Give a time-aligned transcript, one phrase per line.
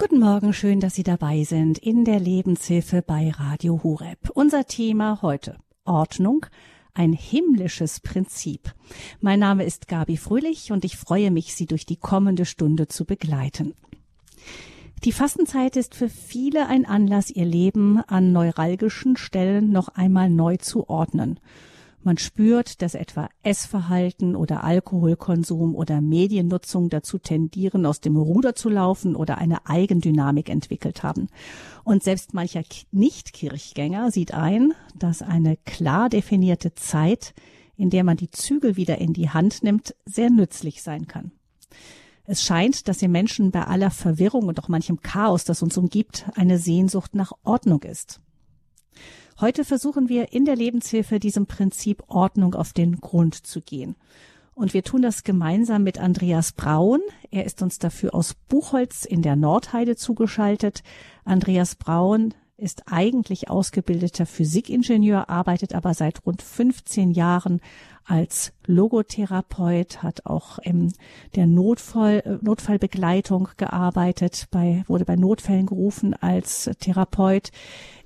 [0.00, 4.30] Guten Morgen, schön, dass Sie dabei sind in der Lebenshilfe bei Radio Hureb.
[4.32, 6.46] Unser Thema heute Ordnung,
[6.94, 8.72] ein himmlisches Prinzip.
[9.20, 13.04] Mein Name ist Gabi Fröhlich und ich freue mich, Sie durch die kommende Stunde zu
[13.04, 13.74] begleiten.
[15.04, 20.56] Die Fastenzeit ist für viele ein Anlass, ihr Leben an neuralgischen Stellen noch einmal neu
[20.56, 21.38] zu ordnen.
[22.02, 28.70] Man spürt, dass etwa Essverhalten oder Alkoholkonsum oder Mediennutzung dazu tendieren, aus dem Ruder zu
[28.70, 31.28] laufen oder eine Eigendynamik entwickelt haben.
[31.84, 37.34] Und selbst mancher Nicht-Kirchgänger sieht ein, dass eine klar definierte Zeit,
[37.76, 41.32] in der man die Zügel wieder in die Hand nimmt, sehr nützlich sein kann.
[42.24, 46.26] Es scheint, dass im Menschen bei aller Verwirrung und auch manchem Chaos, das uns umgibt,
[46.34, 48.20] eine Sehnsucht nach Ordnung ist.
[49.40, 53.96] Heute versuchen wir in der Lebenshilfe diesem Prinzip Ordnung auf den Grund zu gehen.
[54.52, 57.00] Und wir tun das gemeinsam mit Andreas Braun.
[57.30, 60.82] Er ist uns dafür aus Buchholz in der Nordheide zugeschaltet.
[61.24, 67.62] Andreas Braun ist eigentlich ausgebildeter Physikingenieur, arbeitet aber seit rund 15 Jahren
[68.04, 70.92] als Logotherapeut, hat auch in
[71.34, 77.50] der Notfall, Notfallbegleitung gearbeitet, bei, wurde bei Notfällen gerufen als Therapeut.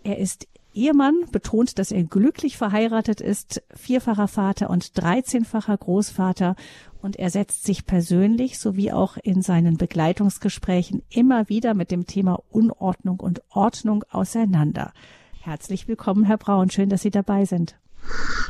[0.05, 6.57] Er ist Ehemann, betont, dass er glücklich verheiratet ist, vierfacher Vater und 13-facher Großvater
[7.01, 12.43] und er setzt sich persönlich sowie auch in seinen Begleitungsgesprächen immer wieder mit dem Thema
[12.51, 14.93] Unordnung und Ordnung auseinander.
[15.41, 16.71] Herzlich willkommen, Herr Braun.
[16.71, 17.77] Schön, dass Sie dabei sind.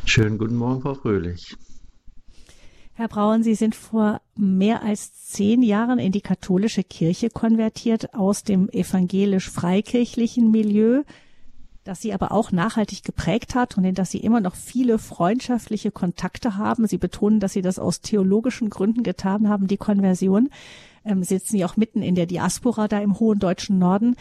[0.05, 1.57] Schönen guten Morgen, Frau Fröhlich.
[2.97, 8.45] Herr Braun, Sie sind vor mehr als zehn Jahren in die katholische Kirche konvertiert aus
[8.45, 11.03] dem evangelisch-freikirchlichen Milieu,
[11.85, 15.91] das Sie aber auch nachhaltig geprägt hat und in das Sie immer noch viele freundschaftliche
[15.91, 16.87] Kontakte haben.
[16.87, 20.51] Sie betonen, dass Sie das aus theologischen Gründen getan haben, die Konversion.
[21.05, 24.17] Ähm, sitzen Sie auch mitten in der Diaspora da im hohen deutschen Norden.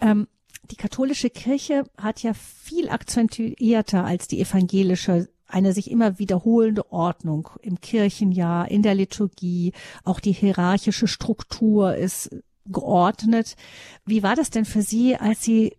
[0.00, 0.28] Ähm,
[0.70, 7.48] die katholische Kirche hat ja viel akzentuierter als die evangelische eine sich immer wiederholende Ordnung
[7.62, 9.72] im Kirchenjahr, in der Liturgie,
[10.04, 12.30] auch die hierarchische Struktur ist
[12.66, 13.56] geordnet.
[14.04, 15.74] Wie war das denn für Sie, als Sie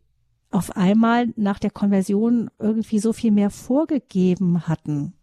[0.51, 5.13] auf einmal nach der Konversion irgendwie so viel mehr vorgegeben hatten?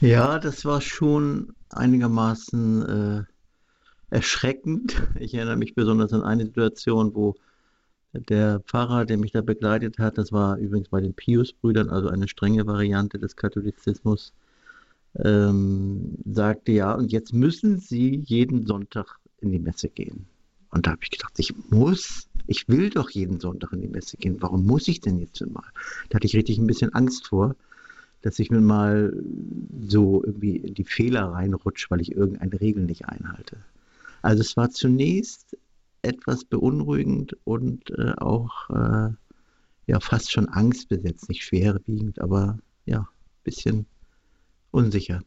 [0.00, 3.24] Ja, das war schon einigermaßen äh,
[4.10, 5.02] erschreckend.
[5.20, 7.34] Ich erinnere mich besonders an eine Situation, wo
[8.12, 12.26] der Pfarrer, der mich da begleitet hat, das war übrigens bei den Pius-Brüdern, also eine
[12.26, 14.32] strenge Variante des Katholizismus,
[15.16, 20.26] ähm, sagte, ja, und jetzt müssen Sie jeden Sonntag in die Messe gehen.
[20.70, 24.16] Und da habe ich gedacht, ich muss, ich will doch jeden Sonntag in die Messe
[24.16, 24.42] gehen.
[24.42, 25.62] Warum muss ich denn jetzt mal?
[26.08, 27.54] Da hatte ich richtig ein bisschen Angst vor,
[28.22, 29.16] dass ich mir mal
[29.86, 33.58] so irgendwie in die Fehler reinrutsche, weil ich irgendeine Regel nicht einhalte.
[34.20, 35.56] Also es war zunächst
[36.02, 39.12] etwas beunruhigend und äh, auch äh,
[39.86, 43.06] ja fast schon angstbesetzt, nicht schwerwiegend, aber ja,
[43.44, 43.86] bisschen
[44.72, 45.22] unsicher.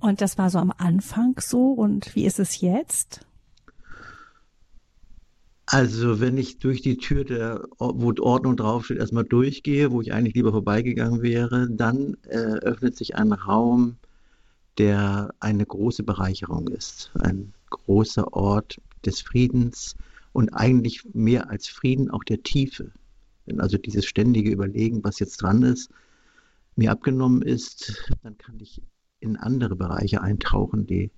[0.00, 3.24] Und das war so am Anfang so und wie ist es jetzt?
[5.66, 10.34] Also wenn ich durch die Tür, der, wo Ordnung draufsteht, erstmal durchgehe, wo ich eigentlich
[10.34, 13.96] lieber vorbeigegangen wäre, dann äh, öffnet sich ein Raum,
[14.76, 17.12] der eine große Bereicherung ist.
[17.18, 19.94] Ein großer Ort des Friedens
[20.32, 22.90] und eigentlich mehr als Frieden auch der Tiefe.
[23.46, 25.90] Wenn also dieses ständige Überlegen, was jetzt dran ist,
[26.76, 28.82] mir abgenommen ist, dann kann ich
[29.20, 31.10] in andere Bereiche eintauchen, die,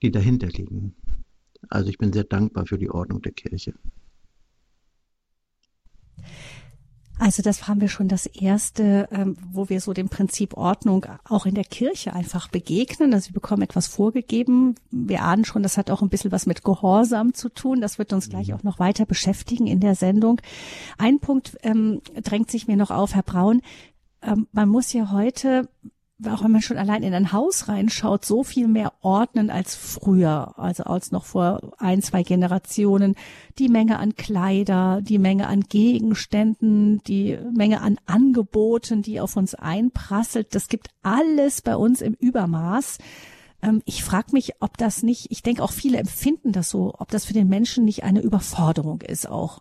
[0.00, 0.94] die dahinter liegen.
[1.70, 3.74] Also ich bin sehr dankbar für die Ordnung der Kirche.
[7.18, 11.46] Also das haben wir schon das erste, ähm, wo wir so dem Prinzip Ordnung auch
[11.46, 13.14] in der Kirche einfach begegnen.
[13.14, 14.74] Also wir bekommen etwas vorgegeben.
[14.90, 17.80] Wir ahnen schon, das hat auch ein bisschen was mit Gehorsam zu tun.
[17.80, 18.54] Das wird uns gleich mhm.
[18.54, 20.42] auch noch weiter beschäftigen in der Sendung.
[20.98, 23.62] Ein Punkt ähm, drängt sich mir noch auf, Herr Braun.
[24.20, 25.70] Ähm, man muss ja heute
[26.24, 30.58] auch wenn man schon allein in ein Haus reinschaut, so viel mehr ordnen als früher,
[30.58, 33.16] also als noch vor ein, zwei Generationen.
[33.58, 39.54] Die Menge an Kleider, die Menge an Gegenständen, die Menge an Angeboten, die auf uns
[39.54, 42.96] einprasselt, das gibt alles bei uns im Übermaß.
[43.62, 47.10] Ähm, ich frage mich, ob das nicht, ich denke auch viele empfinden das so, ob
[47.10, 49.60] das für den Menschen nicht eine Überforderung ist auch.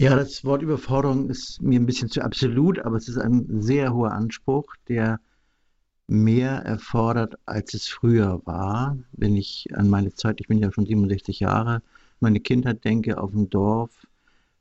[0.00, 3.92] Ja, das Wort Überforderung ist mir ein bisschen zu absolut, aber es ist ein sehr
[3.92, 5.18] hoher Anspruch, der
[6.06, 8.96] mehr erfordert, als es früher war.
[9.10, 11.82] Wenn ich an meine Zeit, ich bin ja schon 67 Jahre,
[12.20, 13.90] meine Kindheit denke auf dem Dorf,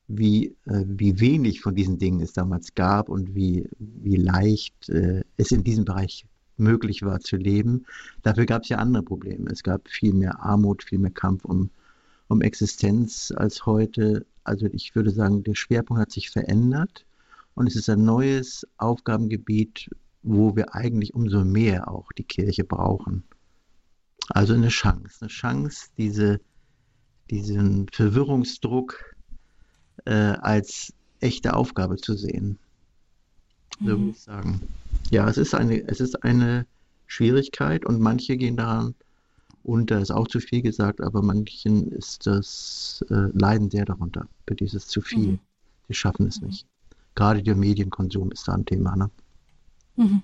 [0.07, 5.23] wie, äh, wie wenig von diesen Dingen es damals gab und wie, wie leicht äh,
[5.37, 6.25] es in diesem Bereich
[6.57, 7.85] möglich war zu leben.
[8.23, 9.51] Dafür gab es ja andere Probleme.
[9.51, 11.69] Es gab viel mehr Armut, viel mehr Kampf um,
[12.27, 14.25] um Existenz als heute.
[14.43, 17.05] Also ich würde sagen, der Schwerpunkt hat sich verändert
[17.55, 19.89] und es ist ein neues Aufgabengebiet,
[20.23, 23.23] wo wir eigentlich umso mehr auch die Kirche brauchen.
[24.29, 26.39] Also eine Chance, eine Chance, diese,
[27.29, 29.15] diesen Verwirrungsdruck
[30.05, 32.59] äh, als echte Aufgabe zu sehen.
[33.79, 33.87] So mhm.
[33.87, 34.61] würde ich sagen.
[35.11, 36.65] Ja, es ist eine, es ist eine
[37.05, 38.95] Schwierigkeit und manche gehen daran
[39.67, 44.55] unter, ist auch zu viel gesagt, aber manchen ist das, äh, leiden sehr darunter, für
[44.55, 45.33] dieses zu viel.
[45.33, 45.39] Mhm.
[45.89, 46.47] Die schaffen es mhm.
[46.47, 46.65] nicht.
[47.15, 48.95] Gerade der Medienkonsum ist da ein Thema.
[48.95, 49.09] Ne?
[49.95, 50.21] Mhm.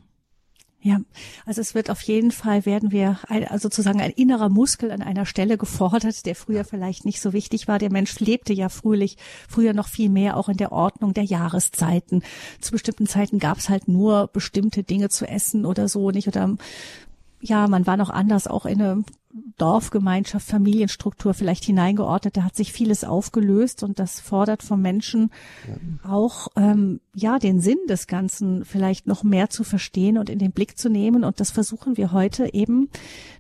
[0.86, 1.00] Ja,
[1.46, 5.02] also es wird auf jeden Fall werden wir ein, also sozusagen ein innerer Muskel an
[5.02, 7.80] einer Stelle gefordert, der früher vielleicht nicht so wichtig war.
[7.80, 9.16] Der Mensch lebte ja frühlich,
[9.48, 12.22] früher noch viel mehr auch in der Ordnung der Jahreszeiten.
[12.60, 16.28] Zu bestimmten Zeiten gab es halt nur bestimmte Dinge zu essen oder so, nicht?
[16.28, 16.58] Oder
[17.46, 19.04] ja, man war noch anders auch in eine
[19.58, 22.38] Dorfgemeinschaft, Familienstruktur vielleicht hineingeordnet.
[22.38, 25.30] Da hat sich vieles aufgelöst und das fordert vom Menschen
[25.68, 26.10] ja.
[26.10, 30.54] auch ähm, ja den Sinn des Ganzen vielleicht noch mehr zu verstehen und in den
[30.54, 31.26] Blick zu nehmen.
[31.26, 32.90] Und das versuchen wir heute eben,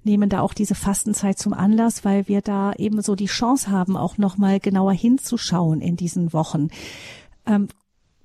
[0.03, 3.95] nehmen da auch diese Fastenzeit zum Anlass, weil wir da eben so die Chance haben,
[3.95, 6.67] auch noch mal genauer hinzuschauen in diesen Wochen.
[7.45, 7.69] Ähm,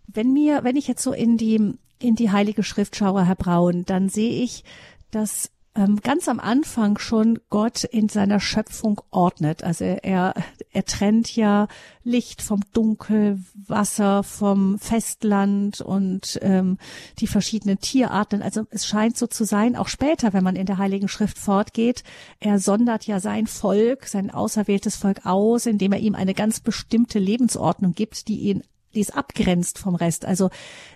[0.09, 3.85] wenn mir, wenn ich jetzt so in die in die Heilige Schrift schaue, Herr Braun,
[3.85, 4.65] dann sehe ich,
[5.11, 9.63] dass ähm, ganz am Anfang schon Gott in seiner Schöpfung ordnet.
[9.63, 10.35] Also er,
[10.73, 11.69] er trennt ja
[12.03, 16.79] Licht vom Dunkel, Wasser vom Festland und ähm,
[17.21, 18.43] die verschiedenen Tierarten.
[18.43, 22.03] Also es scheint so zu sein, auch später, wenn man in der Heiligen Schrift fortgeht,
[22.41, 27.21] er sondert ja sein Volk, sein auserwähltes Volk aus, indem er ihm eine ganz bestimmte
[27.21, 28.65] Lebensordnung gibt, die ihn
[28.95, 30.25] die es abgrenzt vom Rest.
[30.25, 30.49] Also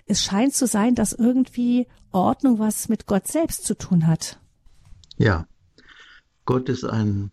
[0.07, 4.39] es scheint zu sein, dass irgendwie Ordnung was mit Gott selbst zu tun hat.
[5.17, 5.47] Ja,
[6.45, 7.31] Gott ist ein,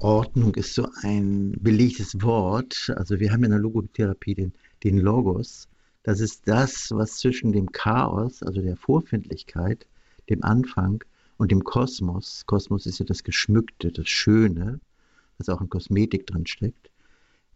[0.00, 2.92] Ordnung ist so ein belegtes Wort.
[2.96, 4.52] Also wir haben in der Logotherapie den,
[4.84, 5.68] den Logos.
[6.02, 9.86] Das ist das, was zwischen dem Chaos, also der Vorfindlichkeit,
[10.28, 11.02] dem Anfang
[11.38, 14.80] und dem Kosmos, Kosmos ist ja das Geschmückte, das Schöne,
[15.38, 16.90] das auch in Kosmetik drin steckt,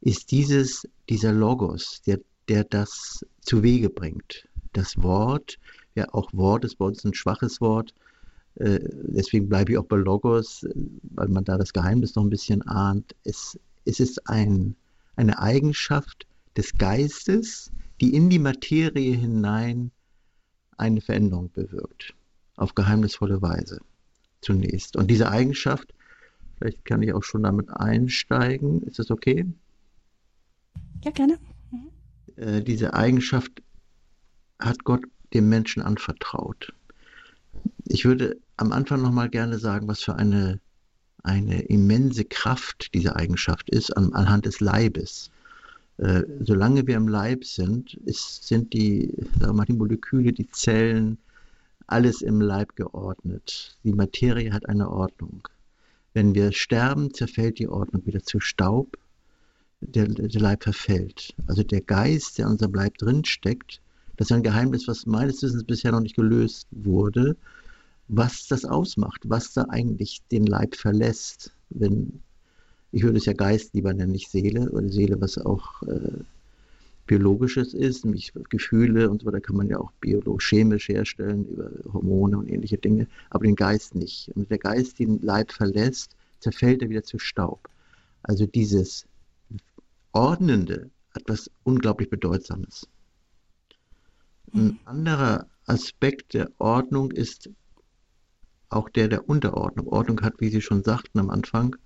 [0.00, 4.48] ist dieses, dieser Logos, der, der das zu Wege bringt.
[4.72, 5.58] Das Wort,
[5.94, 7.94] ja auch Wort ist bei uns ein schwaches Wort,
[8.60, 12.62] deswegen bleibe ich auch bei Logos, äh, weil man da das Geheimnis noch ein bisschen
[12.62, 13.14] ahnt.
[13.24, 14.76] Es, es ist ein,
[15.16, 16.26] eine Eigenschaft
[16.56, 17.70] des Geistes,
[18.00, 19.90] die in die Materie hinein
[20.76, 22.14] eine Veränderung bewirkt.
[22.56, 23.80] Auf geheimnisvolle Weise
[24.42, 24.96] zunächst.
[24.96, 25.94] Und diese Eigenschaft,
[26.58, 28.82] vielleicht kann ich auch schon damit einsteigen.
[28.82, 29.46] Ist das okay?
[31.02, 31.38] Ja, gerne.
[31.70, 31.90] Mhm.
[32.36, 33.62] Äh, diese Eigenschaft
[34.58, 36.74] hat Gott dem Menschen anvertraut.
[37.92, 40.60] Ich würde am Anfang noch mal gerne sagen, was für eine,
[41.24, 45.32] eine immense Kraft diese Eigenschaft ist an, anhand des Leibes.
[45.96, 51.18] Äh, solange wir im Leib sind, ist, sind die, sagen mal, die Moleküle, die Zellen,
[51.88, 53.76] alles im Leib geordnet.
[53.82, 55.48] Die Materie hat eine Ordnung.
[56.14, 58.96] Wenn wir sterben, zerfällt die Ordnung wieder zu Staub.
[59.80, 61.34] Der, der Leib verfällt.
[61.48, 63.80] Also der Geist, der in unserem Leib drinsteckt,
[64.16, 67.36] das ist ein Geheimnis, was meines Wissens bisher noch nicht gelöst wurde,
[68.10, 71.52] was das ausmacht, was da eigentlich den Leib verlässt.
[71.70, 72.20] Wenn,
[72.90, 76.24] ich würde es ja Geist lieber nennen, nicht Seele, oder Seele, was auch äh,
[77.06, 81.70] biologisches ist, nämlich Gefühle und so weiter kann man ja auch biologisch, chemisch herstellen über
[81.92, 84.28] Hormone und ähnliche Dinge, aber den Geist nicht.
[84.28, 87.68] Und wenn der Geist den Leib verlässt, zerfällt er wieder zu Staub.
[88.24, 89.06] Also dieses
[90.12, 92.88] Ordnende hat was unglaublich Bedeutsames.
[94.52, 94.78] Ein mhm.
[94.84, 97.48] anderer Aspekt der Ordnung ist
[98.70, 99.88] auch der der Unterordnung.
[99.88, 101.76] Ordnung hat, wie Sie schon sagten am Anfang,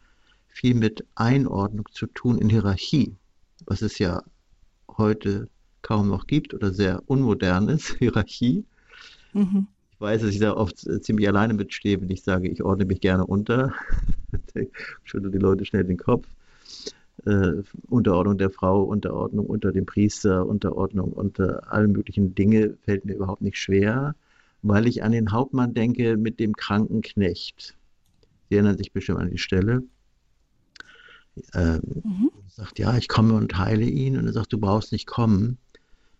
[0.48, 3.16] viel mit Einordnung zu tun in Hierarchie,
[3.66, 4.22] was es ja
[4.96, 5.48] heute
[5.82, 8.64] kaum noch gibt oder sehr unmodern ist, Hierarchie.
[9.32, 9.66] Mhm.
[9.92, 13.00] Ich weiß, dass ich da oft ziemlich alleine mitstehe, wenn ich sage, ich ordne mich
[13.00, 13.72] gerne unter.
[15.04, 16.26] Schütteln die Leute schnell den Kopf
[17.26, 23.14] äh, Unterordnung der Frau, Unterordnung unter dem Priester, Unterordnung unter allen möglichen Dinge fällt mir
[23.14, 24.14] überhaupt nicht schwer,
[24.64, 27.76] weil ich an den Hauptmann denke mit dem kranken Knecht.
[28.48, 29.82] Sie erinnern sich bestimmt an die Stelle.
[31.52, 32.30] Ähm, mhm.
[32.48, 34.16] Sagt, ja, ich komme und heile ihn.
[34.16, 35.58] Und er sagt, du brauchst nicht kommen,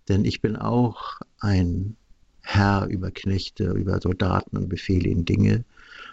[0.09, 1.97] denn ich bin auch ein
[2.43, 5.65] Herr über Knechte, über Soldaten und befehle ihnen Dinge.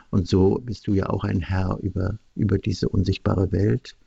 [0.09, 3.97] Und so bist du ja auch ein Herr über, über diese unsichtbare Welt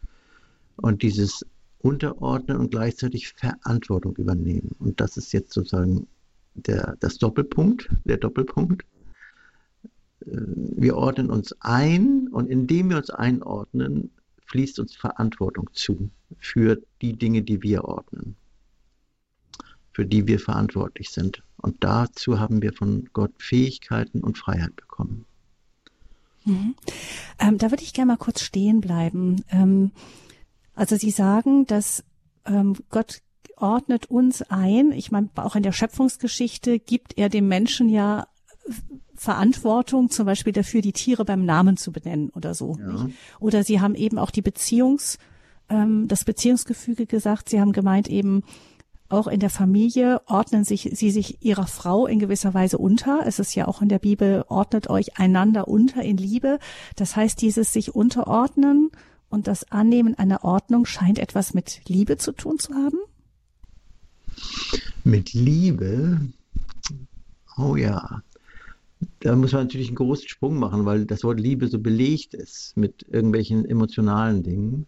[0.76, 1.44] und dieses
[1.80, 4.70] Unterordnen und gleichzeitig Verantwortung übernehmen.
[4.78, 6.06] Und das ist jetzt sozusagen
[6.54, 8.84] der, das Doppelpunkt, der Doppelpunkt.
[10.26, 14.10] wir ordnen uns ein und indem wir uns einordnen,
[14.46, 18.36] fließt uns Verantwortung zu für die Dinge, die wir ordnen,
[19.92, 21.42] für die wir verantwortlich sind.
[21.56, 25.24] Und dazu haben wir von Gott Fähigkeiten und Freiheit bekommen.
[26.44, 26.74] Mhm.
[27.38, 29.44] Ähm, da würde ich gerne mal kurz stehen bleiben.
[29.50, 29.92] Ähm,
[30.74, 32.04] also Sie sagen, dass
[32.44, 33.22] ähm, Gott
[33.56, 34.92] ordnet uns ein.
[34.92, 38.26] Ich meine, auch in der Schöpfungsgeschichte gibt er dem Menschen ja
[39.14, 42.76] Verantwortung, zum Beispiel dafür, die Tiere beim Namen zu benennen oder so.
[42.78, 43.08] Ja.
[43.40, 45.18] Oder Sie haben eben auch die Beziehungs,
[45.68, 47.48] ähm, das Beziehungsgefüge gesagt.
[47.48, 48.42] Sie haben gemeint eben,
[49.10, 53.20] auch in der Familie ordnen sich sie sich ihrer Frau in gewisser Weise unter.
[53.26, 56.58] Es ist ja auch in der Bibel, ordnet euch einander unter in Liebe.
[56.96, 58.90] Das heißt, dieses sich unterordnen
[59.28, 62.98] und das Annehmen einer Ordnung scheint etwas mit Liebe zu tun zu haben?
[65.04, 66.20] Mit Liebe?
[67.56, 68.22] Oh ja.
[69.20, 72.76] Da muss man natürlich einen großen Sprung machen, weil das Wort Liebe so belegt ist
[72.76, 74.86] mit irgendwelchen emotionalen Dingen.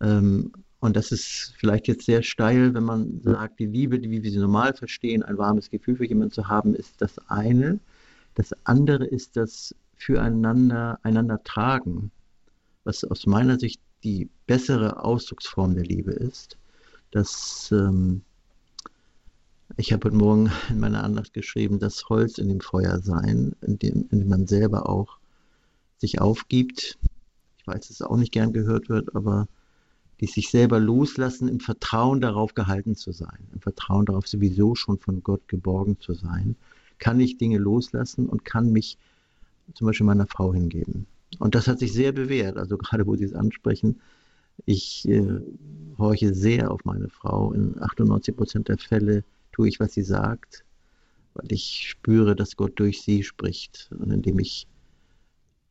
[0.00, 4.30] Ähm, und das ist vielleicht jetzt sehr steil, wenn man sagt, die Liebe, wie wir
[4.30, 7.80] sie normal verstehen, ein warmes Gefühl für jemanden zu haben, ist das eine.
[8.34, 12.12] Das andere ist das füreinander, einander tragen,
[12.84, 16.56] was aus meiner Sicht die bessere Ausdrucksform der Liebe ist.
[17.10, 18.22] Das, ähm,
[19.78, 23.78] ich habe heute Morgen in meiner Andacht geschrieben, das Holz in dem Feuer sein, in
[23.78, 25.18] dem, in dem man selber auch
[25.98, 26.98] sich aufgibt.
[27.58, 29.46] Ich weiß, dass es auch nicht gern gehört wird, aber
[30.20, 34.98] die sich selber loslassen, im Vertrauen darauf gehalten zu sein, im Vertrauen darauf sowieso schon
[34.98, 36.56] von Gott geborgen zu sein,
[36.98, 38.98] kann ich Dinge loslassen und kann mich
[39.74, 41.06] zum Beispiel meiner Frau hingeben.
[41.38, 44.00] Und das hat sich sehr bewährt, also gerade wo Sie es ansprechen,
[44.66, 45.40] ich äh,
[45.98, 47.52] horche sehr auf meine Frau.
[47.52, 49.22] In 98 Prozent der Fälle
[49.58, 50.64] tue ich, was sie sagt,
[51.34, 53.90] weil ich spüre, dass Gott durch sie spricht.
[53.98, 54.68] Und indem ich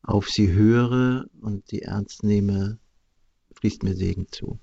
[0.02, 2.78] auf sie höre und sie ernst nehme,
[3.54, 4.58] fließt mir Segen zu.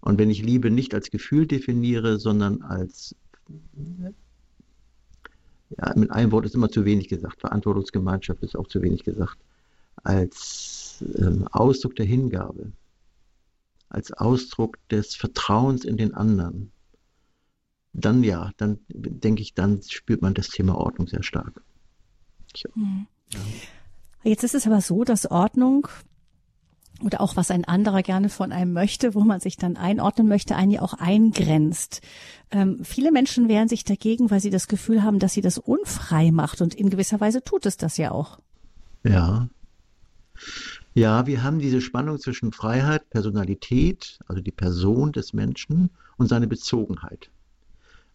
[0.00, 3.14] Und wenn ich Liebe nicht als Gefühl definiere, sondern als,
[5.76, 9.36] ja, mit einem Wort ist immer zu wenig gesagt, Verantwortungsgemeinschaft ist auch zu wenig gesagt,
[9.96, 12.72] als ähm, Ausdruck der Hingabe,
[13.90, 16.72] als Ausdruck des Vertrauens in den anderen,
[17.98, 21.62] dann ja, dann denke ich, dann spürt man das Thema Ordnung sehr stark.
[22.54, 22.70] Ja.
[22.74, 23.06] Mhm.
[24.24, 25.88] Jetzt ist es aber so, dass Ordnung
[27.02, 30.56] oder auch was ein anderer gerne von einem möchte, wo man sich dann einordnen möchte,
[30.56, 32.02] einen ja auch eingrenzt.
[32.50, 36.32] Ähm, viele Menschen wehren sich dagegen, weil sie das Gefühl haben, dass sie das unfrei
[36.32, 38.40] macht und in gewisser Weise tut es das ja auch.
[39.04, 39.48] Ja.
[40.94, 46.48] Ja, wir haben diese Spannung zwischen Freiheit, Personalität, also die Person des Menschen und seine
[46.48, 47.30] Bezogenheit.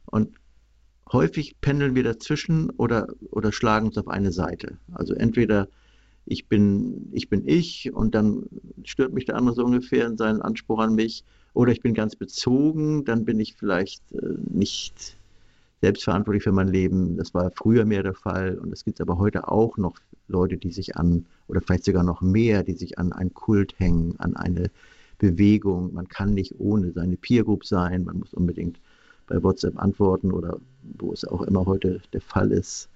[0.06, 0.30] Und
[1.12, 4.78] häufig pendeln wir dazwischen oder, oder schlagen uns auf eine Seite.
[4.94, 5.68] Also entweder
[6.26, 8.44] ich bin, ich bin ich und dann
[8.84, 11.24] stört mich der andere so ungefähr in seinen Anspruch an mich.
[11.54, 15.18] Oder ich bin ganz bezogen, dann bin ich vielleicht äh, nicht
[15.82, 17.18] selbstverantwortlich für mein Leben.
[17.18, 19.98] Das war früher mehr der Fall und es gibt aber heute auch noch
[20.30, 24.16] Leute, die sich an, oder vielleicht sogar noch mehr, die sich an einen Kult hängen,
[24.18, 24.72] an eine
[25.18, 25.94] Bewegung.
[25.94, 28.80] Man kann nicht ohne seine Peer Group sein, man muss unbedingt
[29.27, 32.89] bei WhatsApp antworten oder wo es auch immer heute der Fall ist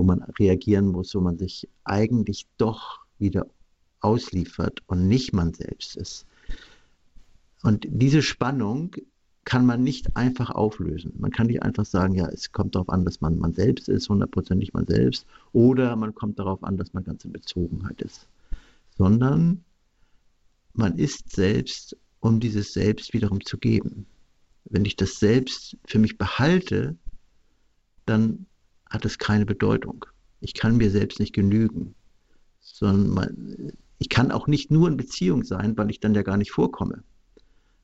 [0.00, 3.46] wo man reagieren muss, wo man sich eigentlich doch wieder
[4.00, 6.24] ausliefert und nicht man selbst ist.
[7.62, 8.96] Und diese Spannung
[9.44, 11.12] kann man nicht einfach auflösen.
[11.18, 14.08] Man kann nicht einfach sagen, ja, es kommt darauf an, dass man man selbst ist,
[14.08, 18.26] hundertprozentig man selbst, oder man kommt darauf an, dass man ganz in Bezogenheit ist.
[18.96, 19.64] Sondern
[20.72, 24.06] man ist selbst, um dieses Selbst wiederum zu geben.
[24.64, 26.96] Wenn ich das Selbst für mich behalte,
[28.06, 28.46] dann
[28.88, 30.04] hat es keine Bedeutung.
[30.40, 31.94] Ich kann mir selbst nicht genügen,
[32.60, 36.36] sondern man, ich kann auch nicht nur in Beziehung sein, weil ich dann ja gar
[36.36, 37.02] nicht vorkomme.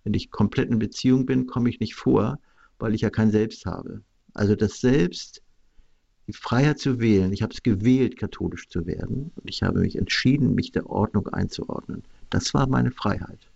[0.04, 2.38] Wenn ich komplett in Beziehung bin, komme ich nicht vor,
[2.78, 4.02] weil ich ja kein Selbst habe.
[4.34, 5.42] Also das Selbst,
[6.26, 9.96] die Freiheit zu wählen, ich habe es gewählt, katholisch zu werden und ich habe mich
[9.96, 12.02] entschieden, mich der Ordnung einzuordnen.
[12.30, 13.48] Das war meine Freiheit.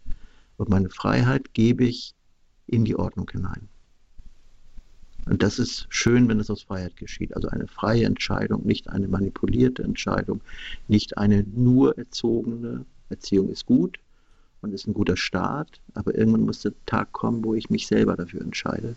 [0.57, 2.15] Und meine Freiheit gebe ich
[2.71, 3.69] in die Ordnung hinein.
[5.27, 7.37] Und das ist schön, wenn es aus Freiheit geschieht.
[7.37, 10.41] Also eine freie Entscheidung, nicht eine manipulierte Entscheidung,
[10.89, 13.99] nicht eine nur erzogene Erziehung ist gut
[14.62, 18.17] und ist ein guter Start, aber irgendwann muss der Tag kommen, wo ich mich selber
[18.17, 18.97] dafür entscheide,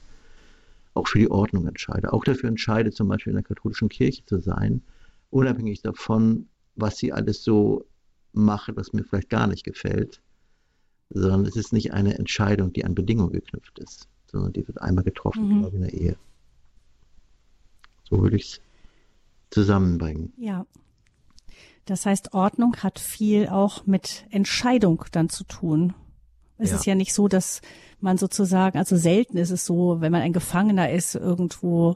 [0.94, 4.40] auch für die Ordnung entscheide, auch dafür entscheide, zum Beispiel in der katholischen Kirche zu
[4.40, 4.82] sein,
[5.30, 7.86] unabhängig davon, was sie alles so
[8.32, 10.22] mache, was mir vielleicht gar nicht gefällt,
[11.10, 15.04] sondern es ist nicht eine Entscheidung, die an Bedingungen geknüpft ist sondern die wird einmal
[15.06, 15.72] getroffen, mhm.
[15.72, 16.16] wie in der Ehe.
[18.10, 18.62] So würde ich es
[19.52, 20.34] zusammenbringen.
[20.38, 20.66] Ja.
[21.86, 25.94] Das heißt, Ordnung hat viel auch mit Entscheidung dann zu tun.
[26.58, 26.78] Es ja.
[26.78, 27.62] ist ja nicht so, dass
[28.00, 31.96] man sozusagen, also selten ist es so, wenn man ein Gefangener ist, irgendwo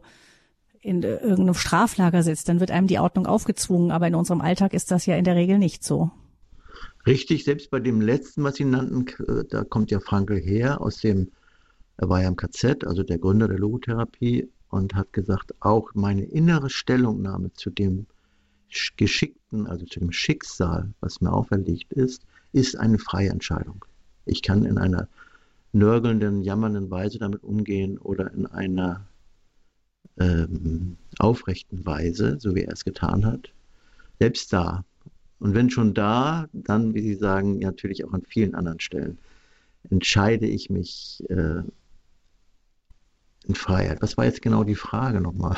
[0.79, 4.91] in irgendeinem Straflager sitzt, dann wird einem die Ordnung aufgezwungen, aber in unserem Alltag ist
[4.91, 6.11] das ja in der Regel nicht so.
[7.05, 9.05] Richtig, selbst bei dem letzten, was Sie nannten,
[9.49, 11.31] da kommt ja Frankl her, aus dem,
[11.97, 16.25] er war ja im KZ, also der Gründer der Logotherapie, und hat gesagt, auch meine
[16.25, 18.05] innere Stellungnahme zu dem
[18.97, 23.85] Geschickten, also zu dem Schicksal, was mir auferlegt ist, ist eine freie Entscheidung.
[24.25, 25.07] Ich kann in einer
[25.71, 29.05] nörgelnden, jammernden Weise damit umgehen oder in einer
[30.19, 33.49] ähm, aufrechten Weise, so wie er es getan hat.
[34.19, 34.83] Selbst da.
[35.39, 39.19] Und wenn schon da, dann, wie Sie sagen, natürlich auch an vielen anderen Stellen,
[39.89, 41.61] entscheide ich mich äh,
[43.47, 44.01] in Freiheit.
[44.01, 45.57] Was war jetzt genau die Frage nochmal?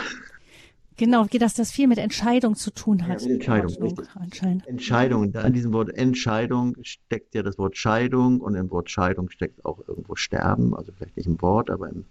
[0.98, 3.21] Genau, dass das viel mit Entscheidung zu tun hat.
[3.21, 3.74] Ja, Entscheidung,
[4.21, 4.63] Entscheidung.
[4.65, 5.31] Entscheidung.
[5.31, 9.63] Da in diesem Wort Entscheidung steckt ja das Wort Scheidung und im Wort Scheidung steckt
[9.63, 12.03] auch irgendwo Sterben, also vielleicht nicht im Wort, aber im,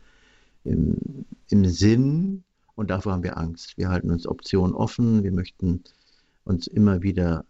[0.65, 0.97] im,
[1.51, 2.45] im Sinn.
[2.77, 3.77] Und davor haben wir Angst.
[3.77, 5.23] Wir halten uns Optionen offen.
[5.23, 5.85] Wir möchten
[6.45, 7.45] uns immer wieder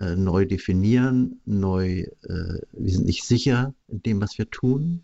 [0.00, 5.02] äh, neu definieren, neu, äh, wir sind nicht sicher in dem, was wir tun,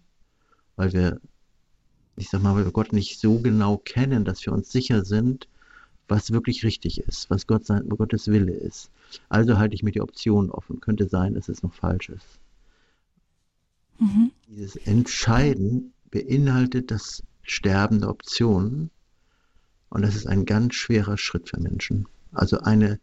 [0.76, 1.21] weil wir,
[2.17, 5.49] ich sag mal, weil wir Gott nicht so genau kennen, dass wir uns sicher sind,
[6.09, 8.91] was wirklich richtig ist, was Gott sein, Gottes Wille ist.
[9.29, 10.81] Also halte ich mir die Option offen.
[10.81, 12.38] Könnte sein, dass es noch falsch ist.
[13.99, 14.31] Mhm.
[14.49, 18.91] Dieses Entscheiden beinhaltet das Sterben der Optionen
[19.88, 22.07] und das ist ein ganz schwerer Schritt für Menschen.
[22.33, 23.00] Also eine,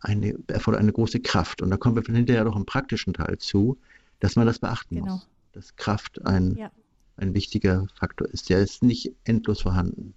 [0.00, 1.62] eine erfordert eine große Kraft.
[1.62, 3.78] Und da kommen wir von hinterher noch im praktischen Teil zu,
[4.20, 5.12] dass man das beachten genau.
[5.12, 5.28] muss.
[5.52, 6.70] Dass Kraft ein, ja.
[7.16, 8.48] ein wichtiger Faktor ist.
[8.48, 10.14] Der ist nicht endlos vorhanden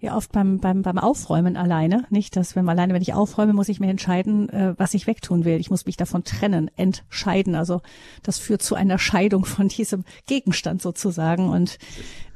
[0.00, 2.36] ja oft beim, beim, beim Aufräumen alleine, nicht?
[2.36, 5.58] Dass wenn alleine, wenn ich aufräume, muss ich mir entscheiden, äh, was ich wegtun will.
[5.58, 7.56] Ich muss mich davon trennen, entscheiden.
[7.56, 7.80] Also
[8.22, 11.48] das führt zu einer Scheidung von diesem Gegenstand sozusagen.
[11.48, 11.78] Und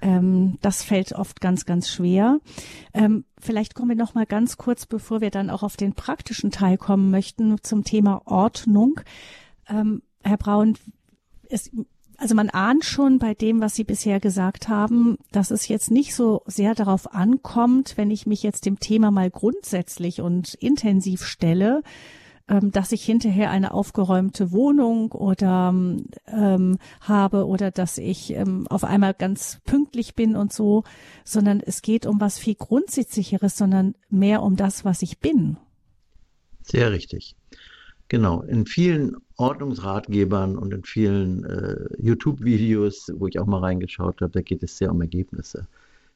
[0.01, 2.40] ähm, das fällt oft ganz, ganz schwer.
[2.94, 6.51] Ähm, vielleicht kommen wir noch mal ganz kurz, bevor wir dann auch auf den praktischen
[6.51, 9.01] Teil kommen möchten, zum Thema Ordnung.
[9.68, 10.77] Ähm, Herr Braun,
[11.48, 11.70] es,
[12.23, 16.15] also man ahnt schon bei dem, was Sie bisher gesagt haben, dass es jetzt nicht
[16.15, 21.83] so sehr darauf ankommt, wenn ich mich jetzt dem Thema mal grundsätzlich und intensiv stelle,
[22.47, 25.75] ähm, dass ich hinterher eine aufgeräumte Wohnung oder
[26.29, 30.85] ähm, habe oder dass ich ähm, auf einmal ganz pünktlich bin und so,
[31.25, 35.57] sondern es geht um was viel Grundsätzlicheres, sondern mehr um das, was ich bin.
[36.63, 37.35] Sehr richtig.
[38.12, 44.31] Genau, in vielen Ordnungsratgebern und in vielen äh, YouTube-Videos, wo ich auch mal reingeschaut habe,
[44.31, 45.66] da geht es sehr um Ergebnisse.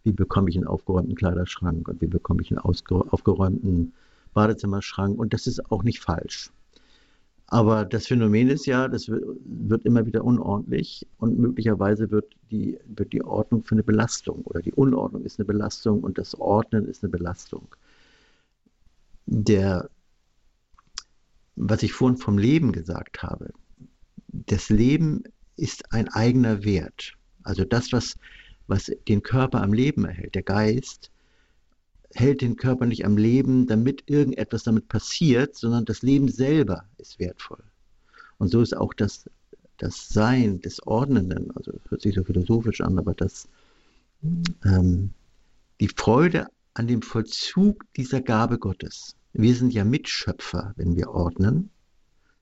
[0.05, 3.95] Wie bekomme ich einen aufgeräumten Kleiderschrank und wie bekomme ich einen aufgeräumten
[4.35, 5.19] Badezimmerschrank?
[5.19, 6.51] Und das ist auch nicht falsch.
[7.47, 13.15] Aber das Phänomen ist ja, das wird immer wieder unordentlich und möglicherweise wird die, wird
[13.15, 17.03] die Ordnung für eine Belastung oder die Unordnung ist eine Belastung und das Ordnen ist
[17.03, 17.67] eine Belastung.
[19.25, 19.89] Der
[21.57, 23.53] was ich vorhin vom Leben gesagt habe.
[24.29, 25.25] Das Leben
[25.57, 27.15] ist ein eigener Wert.
[27.43, 28.17] Also das, was,
[28.67, 31.11] was den Körper am Leben erhält, der Geist,
[32.15, 37.19] hält den Körper nicht am Leben, damit irgendetwas damit passiert, sondern das Leben selber ist
[37.19, 37.63] wertvoll.
[38.39, 39.29] Und so ist auch das,
[39.79, 43.49] das Sein des Ordnenden, also hört sich so philosophisch an, aber das,
[44.65, 45.11] ähm,
[45.81, 51.71] die Freude an dem Vollzug dieser Gabe Gottes, wir sind ja Mitschöpfer, wenn wir ordnen.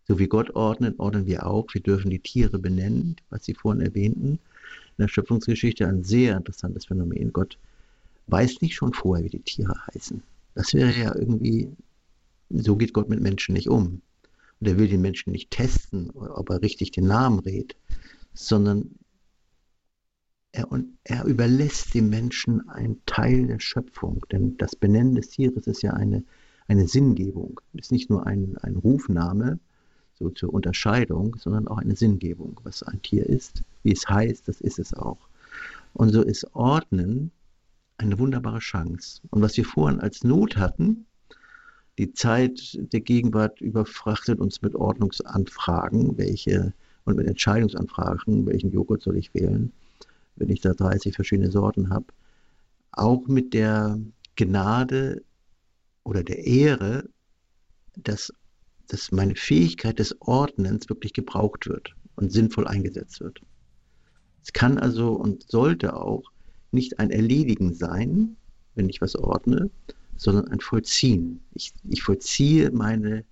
[0.07, 1.67] So wie Gott ordnet, ordnen wir auch.
[1.73, 4.39] Wir dürfen die Tiere benennen, was Sie vorhin erwähnten.
[4.97, 7.33] In der Schöpfungsgeschichte ein sehr interessantes Phänomen.
[7.33, 7.59] Gott
[8.29, 10.23] weiß nicht schon vorher, wie die Tiere heißen.
[10.55, 11.69] Das wäre ja irgendwie,
[12.51, 14.03] so geht Gott mit Menschen nicht um.
[14.61, 17.77] Und er will den Menschen nicht testen, ob er richtig den Namen redet,
[18.35, 18.91] sondern
[20.53, 24.25] er, und er überlässt dem Menschen einen Teil der Schöpfung.
[24.31, 26.23] Denn das Benennen des Tieres ist ja eine
[26.69, 27.61] eine Sinngebung.
[27.75, 29.59] Es ist nicht nur ein, ein Rufname,
[30.19, 32.61] so zur Unterscheidung, sondern auch eine Sinngebung.
[32.63, 35.29] Was ein Tier ist, wie es heißt, das ist es auch.
[35.93, 37.31] Und so ist Ordnen
[37.99, 39.21] eine wunderbare Chance.
[39.31, 41.07] Und was wir vorhin als Not hatten,
[41.99, 46.73] die Zeit der Gegenwart überfrachtet uns mit Ordnungsanfragen, welche
[47.05, 49.73] und mit Entscheidungsanfragen, welchen Joghurt soll ich wählen,
[50.37, 52.07] wenn ich da 30 verschiedene Sorten habe.
[52.93, 54.01] Auch mit der
[54.37, 55.23] Gnade
[56.05, 57.09] oder der Ehre,
[57.97, 58.33] dass,
[58.89, 63.41] dass meine Fähigkeit des Ordnens wirklich gebraucht wird und sinnvoll eingesetzt wird.
[64.43, 66.31] Es kann also und sollte auch
[66.71, 68.37] nicht ein Erledigen sein,
[68.75, 69.71] wenn ich was ordne,
[70.17, 71.41] sondern ein Vollziehen.
[71.55, 73.25] Ich, ich vollziehe meine,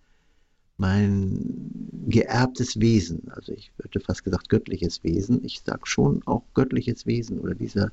[0.79, 5.45] mein geerbtes Wesen, also ich hätte fast gesagt göttliches Wesen.
[5.45, 7.93] Ich sage schon auch göttliches Wesen oder dieser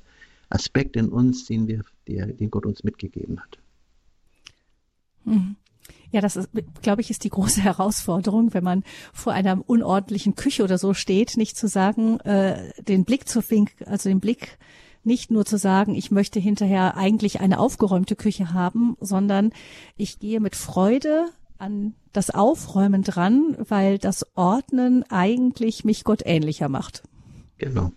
[0.50, 3.60] Aspekt in uns, den, wir, der, den Gott uns mitgegeben hat.
[5.26, 5.56] Mhm.
[6.12, 6.50] Ja, das ist,
[6.82, 11.38] glaube ich, ist die große Herausforderung, wenn man vor einer unordentlichen Küche oder so steht,
[11.38, 14.58] nicht zu sagen, äh, den Blick zu finken, also den Blick
[15.04, 19.52] nicht nur zu sagen, ich möchte hinterher eigentlich eine aufgeräumte Küche haben, sondern
[19.96, 26.70] ich gehe mit Freude an das Aufräumen dran, weil das Ordnen eigentlich mich Gott ähnlicher
[26.70, 27.04] macht.
[27.58, 27.92] Genau.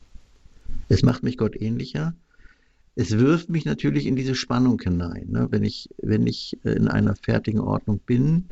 [0.88, 2.14] Es macht mich Gott ähnlicher
[2.94, 5.28] es wirft mich natürlich in diese Spannung hinein.
[5.30, 5.48] Ne?
[5.50, 8.44] Wenn, ich, wenn ich in einer fertigen Ordnung bin,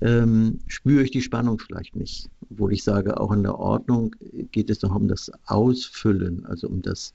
[0.00, 2.30] ähm, spüre ich die Spannung vielleicht nicht.
[2.50, 4.16] Obwohl ich sage, auch in der Ordnung
[4.52, 7.12] geht es noch um das Ausfüllen, also um das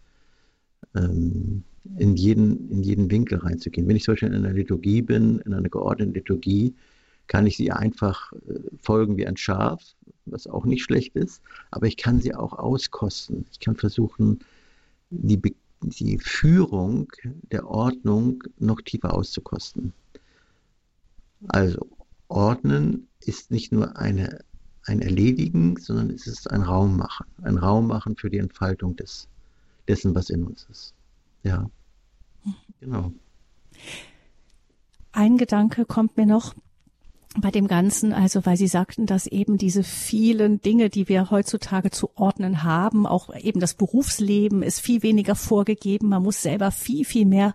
[0.96, 1.64] ähm,
[1.98, 3.88] in, jeden, in jeden Winkel reinzugehen.
[3.88, 6.76] Wenn ich zum Beispiel in einer Liturgie bin, in einer geordneten Liturgie,
[7.28, 9.82] kann ich sie einfach äh, folgen wie ein Schaf,
[10.26, 13.46] was auch nicht schlecht ist, aber ich kann sie auch auskosten.
[13.52, 14.40] Ich kann versuchen,
[15.10, 17.12] die Be die Führung
[17.52, 19.94] der Ordnung noch tiefer auszukosten.
[21.48, 21.88] Also
[22.28, 24.40] Ordnen ist nicht nur eine,
[24.86, 27.26] ein Erledigen, sondern es ist ein Raum machen.
[27.44, 29.28] Ein Raum machen für die Entfaltung des,
[29.88, 30.94] dessen, was in uns ist.
[31.44, 31.70] Ja,
[32.80, 33.12] genau.
[35.12, 36.56] Ein Gedanke kommt mir noch,
[37.36, 41.92] bei dem Ganzen, also weil Sie sagten, dass eben diese vielen Dinge, die wir heutzutage
[41.92, 46.10] zu ordnen haben, auch eben das Berufsleben ist viel weniger vorgegeben.
[46.10, 47.54] Man muss selber viel, viel mehr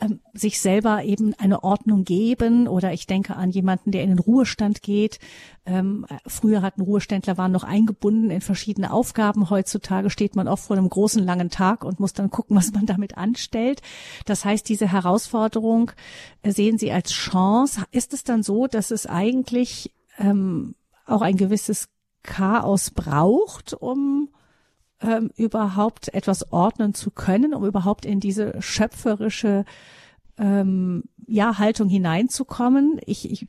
[0.00, 2.68] ähm, sich selber eben eine Ordnung geben.
[2.68, 5.18] Oder ich denke an jemanden, der in den Ruhestand geht.
[5.66, 9.50] Ähm, früher hatten Ruheständler waren noch eingebunden in verschiedene Aufgaben.
[9.50, 12.86] Heutzutage steht man oft vor einem großen langen Tag und muss dann gucken, was man
[12.86, 13.82] damit anstellt.
[14.24, 15.90] Das heißt, diese Herausforderung
[16.42, 17.82] äh, sehen Sie als Chance.
[17.90, 20.74] Ist es dann so, dass es eigentlich ähm,
[21.06, 21.88] auch ein gewisses
[22.22, 24.28] Chaos braucht, um
[25.00, 29.64] ähm, überhaupt etwas ordnen zu können, um überhaupt in diese schöpferische
[30.38, 33.00] ähm, ja, Haltung hineinzukommen.
[33.06, 33.46] Ich, ich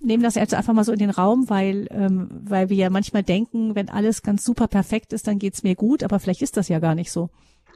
[0.00, 3.22] nehme das jetzt einfach mal so in den Raum, weil, ähm, weil wir ja manchmal
[3.22, 6.68] denken, wenn alles ganz super perfekt ist, dann geht's mir gut, aber vielleicht ist das
[6.68, 7.30] ja gar nicht so.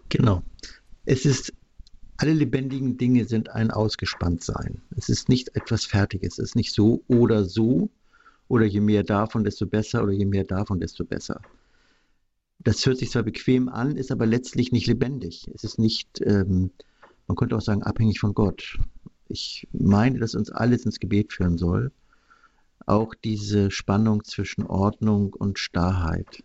[0.08, 0.42] Genau.
[1.04, 1.52] Es ist,
[2.18, 4.82] alle lebendigen Dinge sind ein Ausgespanntsein.
[4.96, 6.38] Es ist nicht etwas Fertiges.
[6.38, 7.90] Es ist nicht so oder so,
[8.48, 11.40] oder je mehr davon, desto besser, oder je mehr davon, desto besser.
[12.61, 15.49] Das hört sich zwar bequem an, ist aber letztlich nicht lebendig.
[15.55, 16.71] Es ist nicht, ähm,
[17.27, 18.79] man könnte auch sagen, abhängig von Gott.
[19.29, 21.92] Ich meine, dass uns alles ins Gebet führen soll.
[22.87, 26.42] Auch diese Spannung zwischen Ordnung und Starrheit.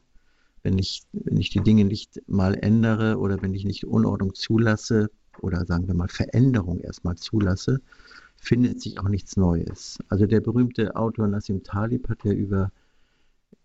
[0.61, 5.09] Wenn ich, wenn ich die Dinge nicht mal ändere oder wenn ich nicht Unordnung zulasse
[5.41, 7.81] oder sagen wir mal Veränderung erstmal zulasse,
[8.37, 9.97] findet sich auch nichts Neues.
[10.09, 12.71] Also der berühmte Autor Nassim Talib hat ja über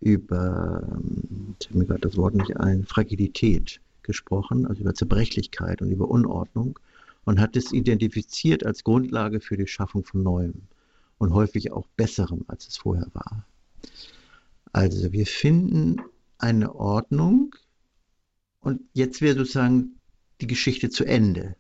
[0.01, 6.09] über, habe mir gerade das Wort nicht ein, Fragilität gesprochen, also über Zerbrechlichkeit und über
[6.09, 6.79] Unordnung
[7.25, 10.63] und hat es identifiziert als Grundlage für die Schaffung von Neuem
[11.19, 13.45] und häufig auch Besserem, als es vorher war.
[14.73, 16.01] Also wir finden
[16.39, 17.55] eine Ordnung
[18.61, 19.97] und jetzt wäre sozusagen
[20.41, 21.57] die Geschichte zu Ende.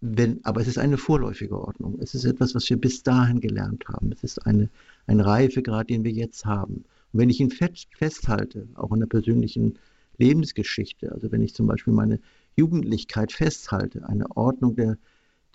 [0.00, 1.98] Wenn, aber es ist eine vorläufige Ordnung.
[2.00, 4.12] Es ist etwas, was wir bis dahin gelernt haben.
[4.12, 4.68] Es ist eine,
[5.06, 6.84] ein Reifegrad, den wir jetzt haben.
[7.16, 9.78] Und wenn ich ihn festhalte, auch in der persönlichen
[10.18, 12.20] Lebensgeschichte, also wenn ich zum Beispiel meine
[12.56, 14.98] Jugendlichkeit festhalte, eine Ordnung der,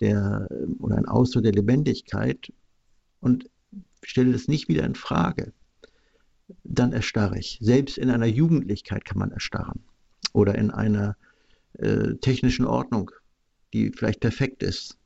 [0.00, 0.48] der
[0.80, 2.52] oder ein Ausdruck der Lebendigkeit
[3.20, 3.48] und
[4.02, 5.52] stelle das nicht wieder in Frage,
[6.64, 7.58] dann erstarre ich.
[7.60, 9.84] Selbst in einer Jugendlichkeit kann man erstarren
[10.32, 11.16] oder in einer
[11.74, 13.12] äh, technischen Ordnung,
[13.72, 14.98] die vielleicht perfekt ist,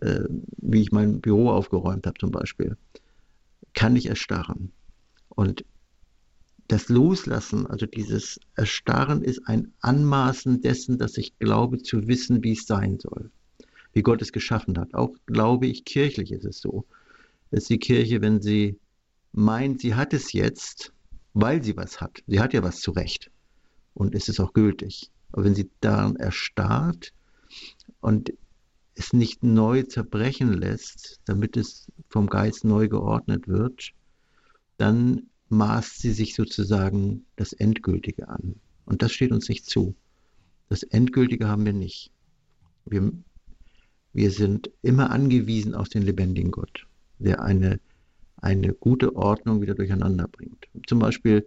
[0.00, 0.24] äh,
[0.56, 2.76] wie ich mein Büro aufgeräumt habe zum Beispiel,
[3.72, 4.72] kann ich erstarren.
[5.28, 5.64] Und
[6.68, 12.52] das Loslassen, also dieses Erstarren, ist ein Anmaßen dessen, dass ich glaube zu wissen, wie
[12.52, 13.30] es sein soll,
[13.92, 14.94] wie Gott es geschaffen hat.
[14.94, 16.84] Auch glaube ich, kirchlich ist es so,
[17.50, 18.78] dass die Kirche, wenn sie
[19.32, 20.92] meint, sie hat es jetzt,
[21.34, 23.30] weil sie was hat, sie hat ja was zurecht
[23.94, 25.10] und es ist auch gültig.
[25.32, 27.12] Aber wenn sie daran erstarrt
[28.00, 28.32] und
[28.94, 33.92] es nicht neu zerbrechen lässt, damit es vom Geist neu geordnet wird,
[34.76, 38.56] dann maßt sie sich sozusagen das Endgültige an.
[38.86, 39.94] Und das steht uns nicht zu.
[40.70, 42.10] Das Endgültige haben wir nicht.
[42.86, 43.12] Wir,
[44.14, 46.86] wir sind immer angewiesen auf den lebendigen Gott,
[47.18, 47.78] der eine,
[48.38, 50.68] eine gute Ordnung wieder durcheinander bringt.
[50.86, 51.46] Zum Beispiel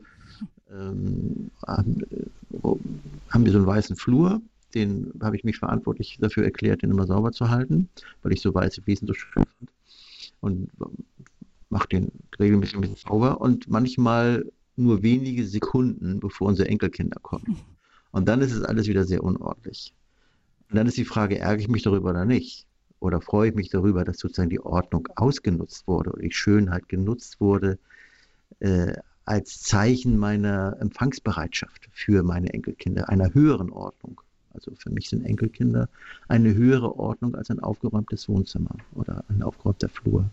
[0.72, 2.06] ähm, haben
[3.44, 4.40] wir so einen weißen Flur,
[4.76, 7.90] den habe ich mich verantwortlich dafür erklärt, den immer sauber zu halten,
[8.22, 9.72] weil ich so weiße Fliesen so schön fand.
[10.42, 10.70] Und
[11.76, 12.10] mache den
[12.40, 17.58] regelmäßig ein bisschen sauber und manchmal nur wenige Sekunden, bevor unsere Enkelkinder kommen.
[18.12, 19.94] Und dann ist es alles wieder sehr unordentlich.
[20.70, 22.66] Und dann ist die Frage, ärgere ich mich darüber oder nicht?
[23.02, 27.42] Oder freue ich mich darüber, dass sozusagen die Ordnung ausgenutzt wurde oder die Schönheit genutzt
[27.42, 27.78] wurde
[28.62, 28.94] äh,
[29.26, 34.22] als Zeichen meiner Empfangsbereitschaft für meine Enkelkinder, einer höheren Ordnung.
[34.54, 35.90] Also für mich sind Enkelkinder
[36.30, 40.30] eine höhere Ordnung als ein aufgeräumtes Wohnzimmer oder ein aufgeräumter Flur.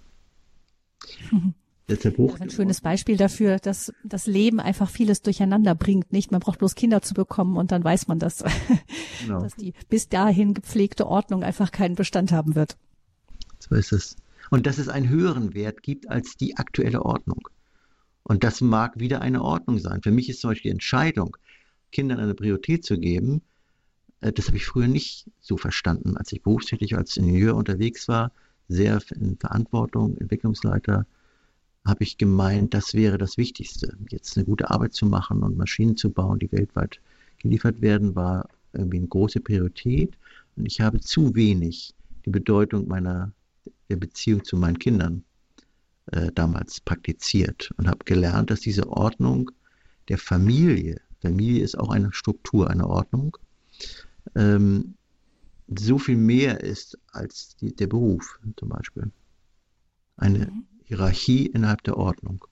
[1.88, 6.12] Das ist ein schönes Beispiel dafür, dass das Leben einfach vieles durcheinander bringt.
[6.12, 8.44] Nicht, man braucht bloß Kinder zu bekommen und dann weiß man, dass,
[9.20, 9.40] genau.
[9.40, 12.76] dass die bis dahin gepflegte Ordnung einfach keinen Bestand haben wird.
[13.58, 14.16] So ist es.
[14.50, 17.48] Und dass es einen höheren Wert gibt als die aktuelle Ordnung.
[18.22, 20.02] Und das mag wieder eine Ordnung sein.
[20.02, 21.36] Für mich ist zum Beispiel die Entscheidung,
[21.90, 23.42] Kindern eine Priorität zu geben,
[24.20, 28.32] äh, das habe ich früher nicht so verstanden, als ich berufstätig als Ingenieur unterwegs war,
[28.72, 31.06] sehr in Verantwortung, Entwicklungsleiter,
[31.84, 33.96] habe ich gemeint, das wäre das Wichtigste.
[34.08, 37.00] Jetzt eine gute Arbeit zu machen und Maschinen zu bauen, die weltweit
[37.38, 40.16] geliefert werden, war irgendwie eine große Priorität.
[40.56, 43.32] Und ich habe zu wenig die Bedeutung meiner
[43.88, 45.24] der Beziehung zu meinen Kindern
[46.06, 49.50] äh, damals praktiziert und habe gelernt, dass diese Ordnung
[50.08, 53.36] der Familie, Familie ist auch eine Struktur, eine Ordnung,
[54.34, 54.94] ähm,
[55.68, 59.10] so viel mehr ist als die, der Beruf zum Beispiel.
[60.16, 60.66] Eine mhm.
[60.84, 62.44] Hierarchie innerhalb der Ordnung.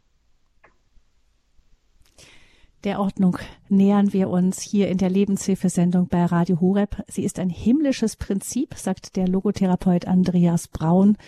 [2.85, 3.37] Der Ordnung
[3.69, 7.05] nähern wir uns hier in der Lebenshilfesendung bei Radio Horeb.
[7.09, 11.19] Sie ist ein himmlisches Prinzip, sagt der Logotherapeut Andreas Braun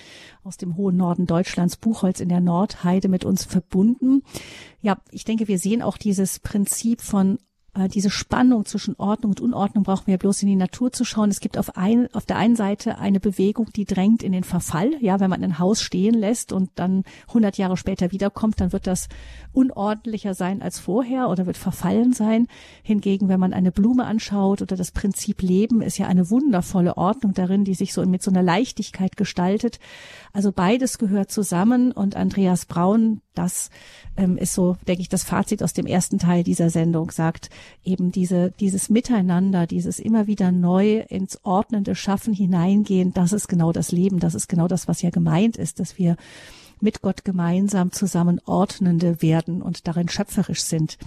[0.43, 4.23] aus dem hohen Norden Deutschlands, Buchholz in der Nordheide mit uns verbunden.
[4.81, 7.39] Ja, ich denke, wir sehen auch dieses Prinzip von
[7.89, 11.31] diese Spannung zwischen Ordnung und Unordnung brauchen wir bloß in die Natur zu schauen.
[11.31, 14.91] Es gibt auf, ein, auf der einen Seite eine Bewegung, die drängt in den Verfall.
[15.01, 18.87] Ja, wenn man ein Haus stehen lässt und dann 100 Jahre später wiederkommt, dann wird
[18.87, 19.09] das
[19.53, 22.47] unordentlicher sein als vorher oder wird verfallen sein.
[22.83, 27.33] Hingegen, wenn man eine Blume anschaut oder das Prinzip Leben, ist ja eine wundervolle Ordnung
[27.33, 29.79] darin, die sich so mit so einer Leichtigkeit gestaltet.
[30.35, 33.71] Also beides gehört zusammen und Andreas Braun, das
[34.17, 37.51] ähm, ist so, denke ich, das Fazit aus dem ersten Teil dieser Sendung, sagt
[37.85, 43.73] eben diese, dieses Miteinander, dieses immer wieder neu ins ordnende Schaffen hineingehen, das ist genau
[43.73, 46.17] das Leben, das ist genau das, was ja gemeint ist, dass wir
[46.81, 50.99] mit Gott gemeinsam zusammen Ordnende werden und darin schöpferisch sind.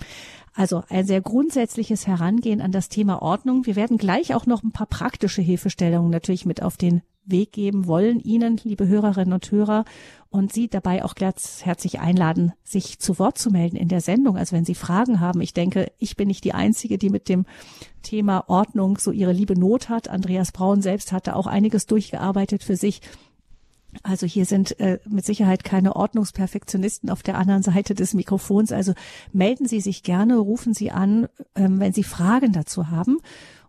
[0.53, 3.65] Also ein sehr grundsätzliches Herangehen an das Thema Ordnung.
[3.65, 7.87] Wir werden gleich auch noch ein paar praktische Hilfestellungen natürlich mit auf den Weg geben
[7.87, 9.85] wollen Ihnen, liebe Hörerinnen und Hörer,
[10.29, 14.37] und Sie dabei auch ganz herzlich einladen, sich zu Wort zu melden in der Sendung.
[14.37, 17.45] Also wenn Sie Fragen haben, ich denke, ich bin nicht die Einzige, die mit dem
[18.01, 20.09] Thema Ordnung so ihre liebe Not hat.
[20.09, 23.01] Andreas Braun selbst hatte auch einiges durchgearbeitet für sich.
[24.03, 28.71] Also hier sind äh, mit Sicherheit keine Ordnungsperfektionisten auf der anderen Seite des Mikrofons.
[28.71, 28.93] Also
[29.31, 33.17] melden Sie sich gerne, rufen Sie an, ähm, wenn Sie Fragen dazu haben,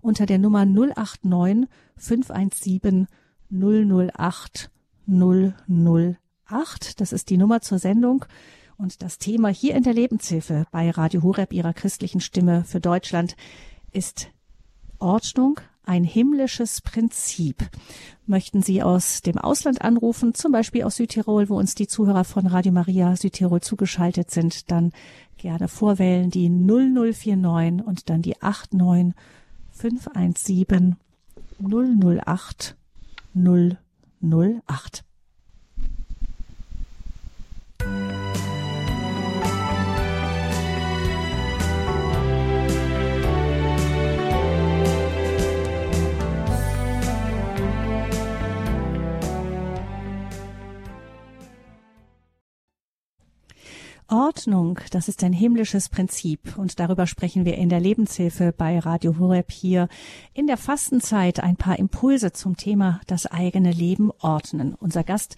[0.01, 3.07] unter der Nummer 089 517
[3.51, 4.71] 008
[5.07, 7.01] 008.
[7.01, 8.25] Das ist die Nummer zur Sendung.
[8.79, 13.37] Und das Thema hier in der Lebenshilfe bei Radio Horeb, ihrer christlichen Stimme für Deutschland,
[13.93, 14.29] ist
[14.99, 17.71] Ordnung, ein himmlisches Prinzip.
[18.27, 22.47] Möchten Sie aus dem Ausland anrufen, zum Beispiel aus Südtirol, wo uns die Zuhörer von
[22.47, 24.93] Radio Maria Südtirol zugeschaltet sind, dann
[25.39, 29.15] gerne vorwählen die 0049 und dann die 89
[29.71, 30.97] 517
[31.61, 32.77] 008
[33.37, 35.05] 008.
[54.09, 59.19] Ordnung, das ist ein himmlisches Prinzip und darüber sprechen wir in der Lebenshilfe bei Radio
[59.19, 59.89] Horeb hier
[60.33, 64.77] in der Fastenzeit ein paar Impulse zum Thema das eigene Leben ordnen.
[64.79, 65.37] Unser Gast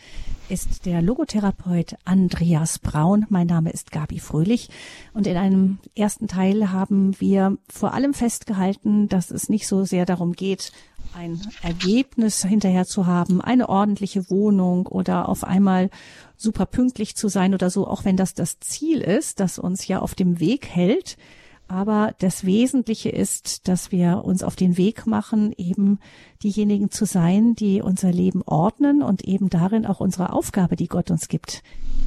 [0.50, 3.24] ist der Logotherapeut Andreas Braun.
[3.31, 4.68] Mein Name ist Gabi Fröhlich
[5.14, 10.04] und in einem ersten Teil haben wir vor allem festgehalten, dass es nicht so sehr
[10.04, 10.72] darum geht,
[11.16, 15.90] ein Ergebnis hinterher zu haben, eine ordentliche Wohnung oder auf einmal
[16.38, 19.98] super pünktlich zu sein oder so, auch wenn das das Ziel ist, das uns ja
[19.98, 21.18] auf dem Weg hält.
[21.66, 25.98] Aber das Wesentliche ist, dass wir uns auf den Weg machen, eben
[26.42, 31.11] diejenigen zu sein, die unser Leben ordnen und eben darin auch unsere Aufgabe, die Gott
[31.11, 31.62] uns gibt,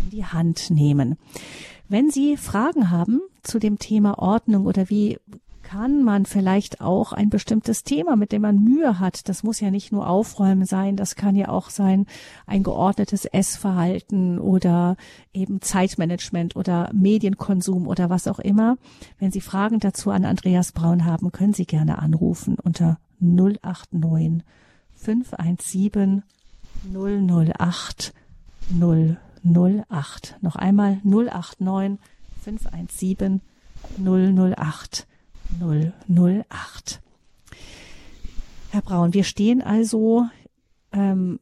[0.06, 1.18] in die Hand nehmen.
[1.88, 5.20] Wenn Sie Fragen haben zu dem Thema Ordnung oder wie
[5.72, 9.30] kann man vielleicht auch ein bestimmtes Thema, mit dem man Mühe hat.
[9.30, 12.08] Das muss ja nicht nur Aufräumen sein, das kann ja auch sein
[12.46, 14.98] ein geordnetes Essverhalten oder
[15.32, 18.76] eben Zeitmanagement oder Medienkonsum oder was auch immer.
[19.18, 24.44] Wenn Sie Fragen dazu an Andreas Braun haben, können Sie gerne anrufen unter 089
[24.96, 26.24] 517
[26.94, 28.14] 008
[28.78, 30.38] 008.
[30.42, 31.98] Noch einmal 089
[32.44, 33.40] 517
[34.04, 35.08] 008
[35.60, 37.02] 008.
[38.72, 40.26] Herr Braun, wir stehen also
[40.94, 41.40] ähm,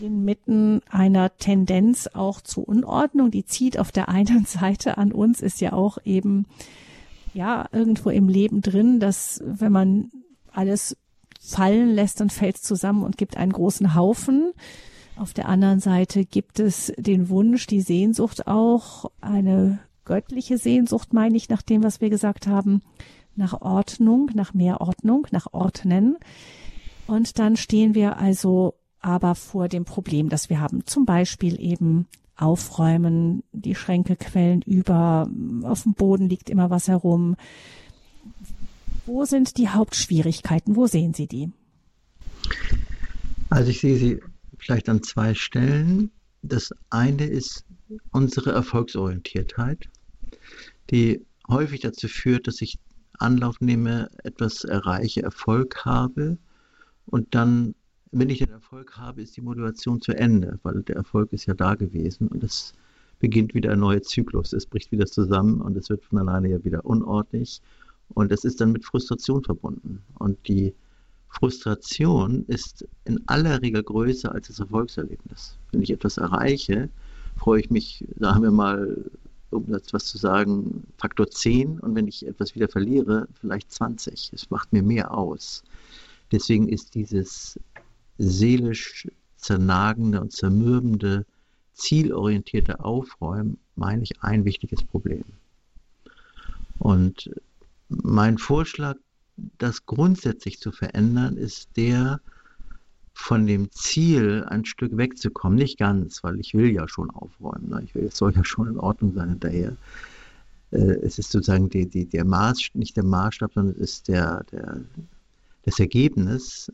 [0.00, 3.30] inmitten einer Tendenz auch zu Unordnung.
[3.30, 6.46] Die zieht auf der einen Seite an uns, ist ja auch eben
[7.32, 10.10] ja irgendwo im Leben drin, dass wenn man
[10.52, 10.96] alles
[11.40, 14.52] fallen lässt, dann fällt es zusammen und gibt einen großen Haufen.
[15.16, 21.36] Auf der anderen Seite gibt es den Wunsch, die Sehnsucht auch, eine göttliche Sehnsucht, meine
[21.36, 22.82] ich, nach dem, was wir gesagt haben,
[23.36, 26.16] nach Ordnung, nach mehr Ordnung, nach Ordnen.
[27.06, 30.86] Und dann stehen wir also aber vor dem Problem, das wir haben.
[30.86, 35.28] Zum Beispiel eben aufräumen, die Schränke quellen über,
[35.62, 37.36] auf dem Boden liegt immer was herum.
[39.06, 40.76] Wo sind die Hauptschwierigkeiten?
[40.76, 41.52] Wo sehen Sie die?
[43.50, 44.20] Also ich sehe sie
[44.58, 46.10] vielleicht an zwei Stellen.
[46.42, 47.64] Das eine ist
[48.10, 49.88] unsere Erfolgsorientiertheit,
[50.90, 52.78] die häufig dazu führt, dass ich
[53.18, 56.38] Anlauf nehme, etwas erreiche, Erfolg habe
[57.06, 57.74] und dann,
[58.12, 61.54] wenn ich den Erfolg habe, ist die Motivation zu Ende, weil der Erfolg ist ja
[61.54, 62.72] da gewesen und es
[63.18, 64.52] beginnt wieder ein neuer Zyklus.
[64.52, 67.60] Es bricht wieder zusammen und es wird von alleine ja wieder unordentlich
[68.08, 70.02] und es ist dann mit Frustration verbunden.
[70.18, 70.74] Und die
[71.28, 75.56] Frustration ist in aller Regel größer als das Erfolgserlebnis.
[75.72, 76.88] Wenn ich etwas erreiche,
[77.36, 79.10] freue ich mich, sagen wir mal,
[79.54, 84.32] um jetzt was zu sagen, Faktor 10 und wenn ich etwas wieder verliere, vielleicht 20.
[84.32, 85.62] Es macht mir mehr aus.
[86.32, 87.58] Deswegen ist dieses
[88.18, 91.26] seelisch zernagende und zermürbende,
[91.74, 95.24] zielorientierte Aufräumen, meine ich, ein wichtiges Problem.
[96.78, 97.30] Und
[97.88, 98.96] mein Vorschlag,
[99.58, 102.20] das grundsätzlich zu verändern, ist der,
[103.14, 105.56] von dem Ziel ein Stück wegzukommen.
[105.56, 107.70] Nicht ganz, weil ich will ja schon aufräumen.
[107.70, 107.82] Ne?
[107.84, 109.76] Ich will, es soll ja schon in Ordnung sein hinterher.
[110.72, 114.44] Äh, es ist sozusagen die, die, der Maß, nicht der Maßstab, sondern es ist der,
[114.50, 114.80] der,
[115.62, 116.70] das Ergebnis.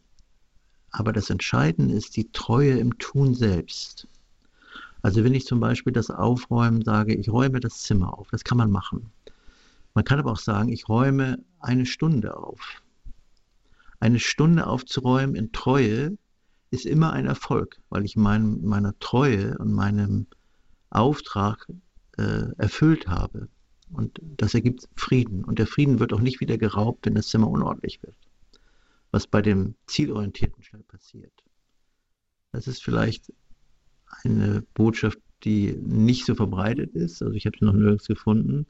[0.90, 4.09] Aber das Entscheidende ist die Treue im Tun selbst.
[5.03, 8.59] Also wenn ich zum Beispiel das Aufräumen sage, ich räume das Zimmer auf, das kann
[8.59, 9.11] man machen.
[9.94, 12.83] Man kann aber auch sagen, ich räume eine Stunde auf.
[14.00, 16.16] Eine Stunde aufzuräumen in Treue
[16.70, 20.26] ist immer ein Erfolg, weil ich mein, meiner Treue und meinem
[20.90, 21.66] Auftrag
[22.16, 23.48] äh, erfüllt habe.
[23.92, 25.44] Und das ergibt Frieden.
[25.44, 28.16] Und der Frieden wird auch nicht wieder geraubt, wenn das Zimmer unordentlich wird.
[29.11, 31.33] Was bei dem Zielorientierten schnell passiert.
[32.52, 33.33] Das ist vielleicht
[34.22, 37.22] eine Botschaft, die nicht so verbreitet ist.
[37.22, 38.66] Also ich habe sie noch nirgends gefunden.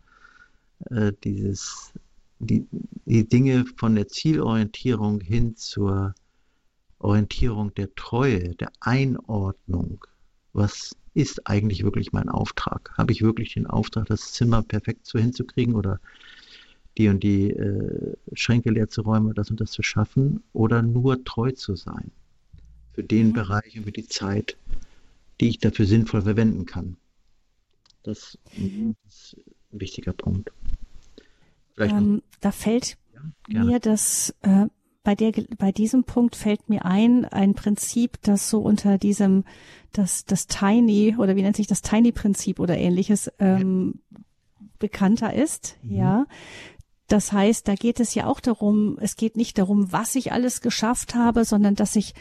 [0.86, 1.92] Äh, dieses,
[2.38, 2.66] die,
[3.04, 6.14] die Dinge von der Zielorientierung hin zur
[7.00, 10.04] Orientierung der Treue, der Einordnung.
[10.52, 12.92] Was ist eigentlich wirklich mein Auftrag?
[12.96, 15.98] Habe ich wirklich den Auftrag, das Zimmer perfekt so hinzukriegen oder
[16.98, 21.24] die und die äh, Schränke leer zu räumen, das und das zu schaffen oder nur
[21.24, 22.10] treu zu sein
[22.92, 23.32] für den mhm.
[23.32, 24.56] Bereich und für die Zeit,
[25.40, 26.96] die ich dafür sinnvoll verwenden kann.
[28.02, 28.96] Das mhm.
[29.08, 29.36] ist
[29.72, 30.52] ein wichtiger Punkt.
[31.78, 32.98] Ähm, da fällt
[33.48, 34.66] ja, mir das äh,
[35.02, 39.44] bei der, bei diesem Punkt fällt mir ein, ein Prinzip, das so unter diesem,
[39.92, 44.00] das, das Tiny, oder wie nennt sich das Tiny-Prinzip oder ähnliches, ähm,
[44.78, 45.96] bekannter ist, mhm.
[45.96, 46.26] ja.
[47.06, 50.60] Das heißt, da geht es ja auch darum, es geht nicht darum, was ich alles
[50.60, 52.14] geschafft habe, sondern dass ich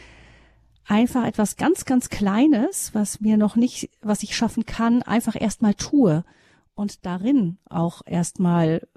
[0.84, 5.74] einfach etwas ganz, ganz Kleines, was mir noch nicht, was ich schaffen kann, einfach erstmal
[5.74, 6.24] tue
[6.74, 8.88] und darin auch erstmal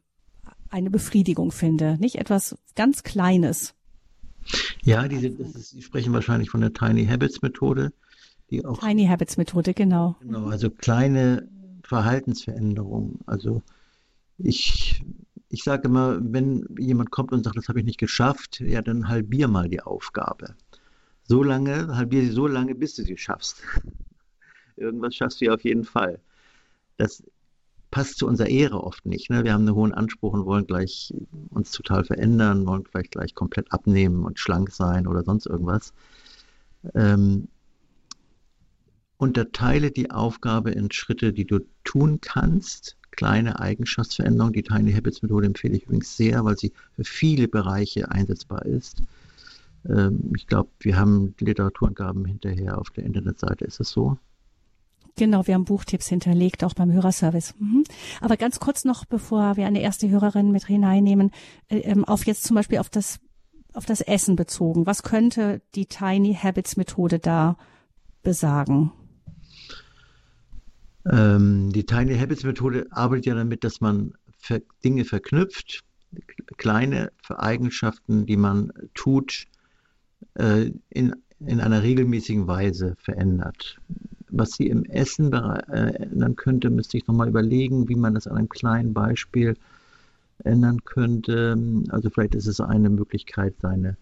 [0.73, 3.75] eine Befriedigung finde, nicht etwas ganz Kleines.
[4.81, 7.93] Ja, diese, ist, Sie sprechen wahrscheinlich von der Tiny Habits Methode,
[8.49, 8.79] die auch.
[8.79, 10.17] Tiny Habits Methode, genau.
[10.21, 11.47] Genau, also kleine
[11.83, 13.19] Verhaltensveränderungen.
[13.27, 13.61] Also
[14.37, 15.01] ich,
[15.49, 19.07] ich sage immer, wenn jemand kommt und sagt, das habe ich nicht geschafft, ja, dann
[19.07, 20.55] halbier mal die Aufgabe.
[21.25, 23.61] So lange, halbier sie so lange, bis du sie schaffst.
[24.75, 26.19] Irgendwas schaffst du ja auf jeden Fall.
[26.97, 27.23] Das
[27.93, 29.29] passt zu unserer Ehre oft nicht.
[29.29, 29.43] Ne?
[29.43, 31.13] Wir haben einen hohen Anspruch und wollen gleich
[31.51, 35.93] uns total verändern, wollen vielleicht gleich komplett abnehmen und schlank sein oder sonst irgendwas.
[36.95, 37.49] Ähm,
[39.17, 44.53] unterteile die Aufgabe in Schritte, die du tun kannst, kleine Eigenschaftsveränderung.
[44.53, 49.03] Die Tiny Habits Methode empfehle ich übrigens sehr, weil sie für viele Bereiche einsetzbar ist.
[49.87, 53.65] Ähm, ich glaube, wir haben Literaturangaben hinterher auf der Internetseite.
[53.65, 54.17] Ist es so?
[55.15, 57.53] Genau, wir haben Buchtipps hinterlegt, auch beim Hörerservice.
[57.59, 57.83] Mhm.
[58.19, 61.31] Aber ganz kurz noch, bevor wir eine erste Hörerin mit hineinnehmen,
[61.67, 63.19] äh, ähm, auf jetzt zum Beispiel auf das,
[63.73, 64.87] auf das Essen bezogen.
[64.87, 67.57] Was könnte die Tiny Habits Methode da
[68.23, 68.91] besagen?
[71.05, 74.13] Ähm, die Tiny Habits Methode arbeitet ja damit, dass man
[74.83, 75.83] Dinge verknüpft,
[76.57, 79.45] kleine Eigenschaften, die man tut,
[80.35, 83.79] äh, in, in einer regelmäßigen Weise verändert
[84.33, 88.37] was sie im Essen äh, ändern könnte, müsste ich nochmal überlegen, wie man das an
[88.37, 89.55] einem kleinen Beispiel
[90.43, 91.55] ändern könnte.
[91.89, 93.95] Also vielleicht ist es eine Möglichkeit, seine,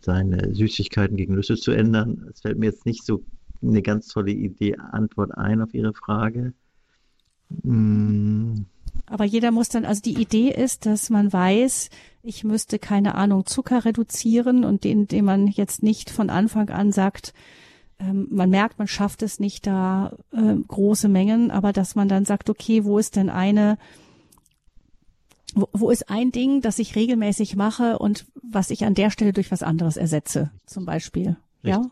[0.00, 2.28] seine Süßigkeiten gegen Nüsse zu ändern.
[2.32, 3.22] Es fällt mir jetzt nicht so
[3.62, 6.52] eine ganz tolle Idee, Antwort ein auf Ihre Frage.
[7.62, 8.66] Hm.
[9.06, 11.88] Aber jeder muss dann, also die Idee ist, dass man weiß,
[12.22, 16.92] ich müsste keine Ahnung Zucker reduzieren und den, den man jetzt nicht von Anfang an
[16.92, 17.32] sagt,
[17.98, 22.24] ähm, man merkt, man schafft es nicht da äh, große Mengen, aber dass man dann
[22.24, 23.78] sagt, okay, wo ist denn eine,
[25.54, 29.32] wo, wo ist ein Ding, das ich regelmäßig mache und was ich an der Stelle
[29.32, 31.36] durch was anderes ersetze, zum Beispiel.
[31.64, 31.84] Richtig.
[31.84, 31.90] Ja.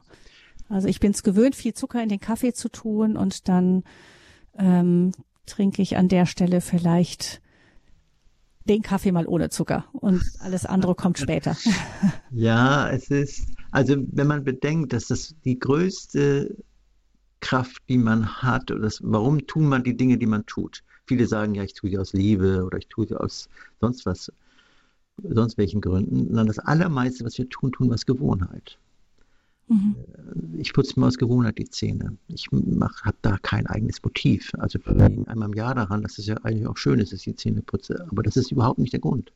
[0.68, 3.84] Also ich bin es gewöhnt, viel Zucker in den Kaffee zu tun und dann
[4.58, 5.12] ähm,
[5.46, 7.40] trinke ich an der Stelle vielleicht
[8.64, 11.56] den Kaffee mal ohne Zucker und alles andere kommt später.
[12.30, 16.56] Ja, es ist, also wenn man bedenkt, dass das die größte
[17.40, 20.82] Kraft, die man hat, oder das, warum tun man die Dinge, die man tut?
[21.04, 23.50] Viele sagen ja, ich tue sie aus Liebe oder ich tue sie aus
[23.82, 24.32] sonst was,
[25.22, 26.24] sonst welchen Gründen.
[26.28, 28.78] Sondern das Allermeiste, was wir tun, tun wir aus Gewohnheit.
[29.68, 29.94] Mhm.
[30.56, 32.16] Äh, ich putze mir aus Gewohnheit die Zähne.
[32.28, 34.52] Ich habe da kein eigenes Motiv.
[34.56, 37.36] Also einmal im Jahr daran, dass es ja eigentlich auch schön ist, dass ich die
[37.36, 38.06] Zähne putze.
[38.10, 39.32] Aber das ist überhaupt nicht der Grund.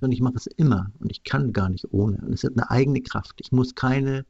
[0.00, 2.18] Sondern ich mache es immer und ich kann gar nicht ohne.
[2.18, 3.34] Und es hat eine eigene Kraft.
[3.40, 4.24] Ich muss keine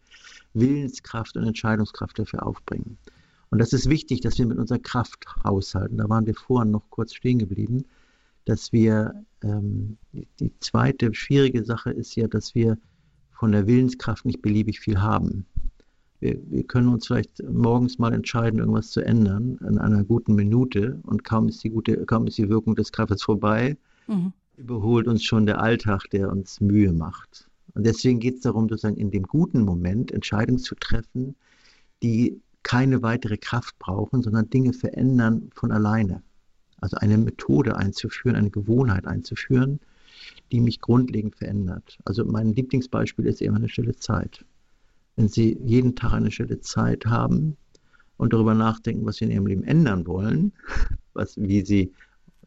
[0.55, 2.99] Willenskraft und Entscheidungskraft dafür aufbringen.
[3.51, 5.99] Und das ist wichtig, dass wir mit unserer Kraft haushalten.
[5.99, 7.85] Da waren wir vorhin noch kurz stehen geblieben,
[8.45, 12.79] dass wir, ähm, die zweite schwierige Sache ist ja, dass wir
[13.39, 15.47] von der Willenskraft nicht beliebig viel haben.
[16.21, 20.99] Wir, wir, können uns vielleicht morgens mal entscheiden, irgendwas zu ändern in einer guten Minute
[21.05, 23.77] und kaum ist die gute, kaum ist die Wirkung des Kaffees vorbei,
[24.09, 24.33] mhm.
[24.59, 27.49] Überholt uns schon der Alltag, der uns Mühe macht.
[27.75, 31.37] Und deswegen geht es darum, sozusagen in dem guten Moment Entscheidungen zu treffen,
[32.03, 36.23] die keine weitere Kraft brauchen, sondern Dinge verändern von alleine.
[36.81, 39.81] Also eine Methode einzuführen, eine Gewohnheit einzuführen,
[40.53, 41.99] die mich grundlegend verändert.
[42.05, 44.45] Also mein Lieblingsbeispiel ist eben eine stille Zeit.
[45.17, 47.57] Wenn Sie jeden Tag eine stille Zeit haben
[48.17, 50.53] und darüber nachdenken, was Sie in Ihrem Leben ändern wollen,
[51.15, 51.93] was, wie Sie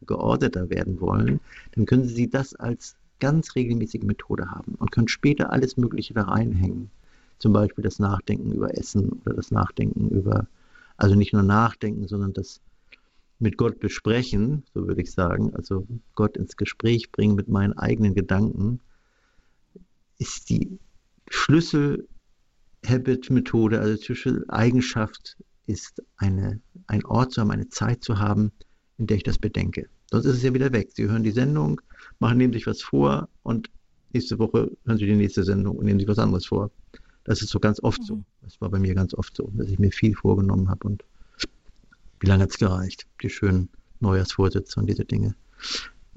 [0.05, 1.39] geordneter werden wollen,
[1.73, 6.23] dann können Sie das als ganz regelmäßige Methode haben und können später alles Mögliche da
[6.23, 6.91] reinhängen.
[7.39, 10.47] Zum Beispiel das Nachdenken über Essen oder das Nachdenken über,
[10.97, 12.61] also nicht nur Nachdenken, sondern das
[13.39, 18.13] mit Gott besprechen, so würde ich sagen, also Gott ins Gespräch bringen mit meinen eigenen
[18.13, 18.79] Gedanken,
[20.19, 20.77] ist die
[21.29, 28.51] Schlüssel-Habit-Methode, also Schlüssel-Eigenschaft ist eine, ein Ort zu haben, eine Zeit zu haben,
[29.01, 29.89] in der ich das bedenke.
[30.11, 30.91] Sonst ist es ja wieder weg.
[30.93, 31.81] Sie hören die Sendung,
[32.19, 33.71] machen nehmen sich was vor und
[34.13, 36.69] nächste Woche hören Sie die nächste Sendung und nehmen sich was anderes vor.
[37.23, 38.05] Das ist so ganz oft mhm.
[38.05, 38.23] so.
[38.43, 41.03] Das war bei mir ganz oft so, dass ich mir viel vorgenommen habe und
[42.19, 43.07] wie lange hat es gereicht?
[43.23, 43.69] Die schönen
[44.01, 45.33] Neujahrsvorsätze und diese Dinge.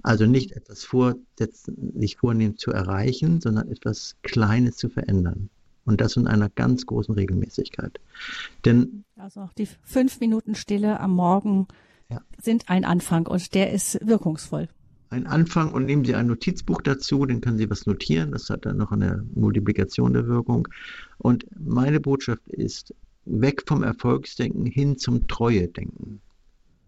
[0.02, 5.48] Also nicht etwas vorsetzen, sich vornehmen zu erreichen, sondern etwas Kleines zu verändern.
[5.86, 7.98] Und das in einer ganz großen Regelmäßigkeit.
[8.66, 11.66] Denn also auch die fünf Minuten Stille am Morgen
[12.10, 12.20] ja.
[12.42, 14.68] sind ein Anfang und der ist wirkungsvoll.
[15.10, 18.32] Ein Anfang und nehmen Sie ein Notizbuch dazu, dann können Sie was notieren.
[18.32, 20.66] Das hat dann noch eine Multiplikation der Wirkung.
[21.18, 22.92] Und meine Botschaft ist,
[23.24, 26.20] weg vom Erfolgsdenken hin zum Treue-Denken.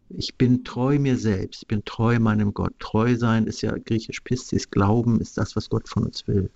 [0.08, 2.72] Ich bin treu mir selbst, ich bin treu meinem Gott.
[2.78, 6.50] Treu sein ist ja griechisch Pistis, Glauben ist das, was Gott von uns will.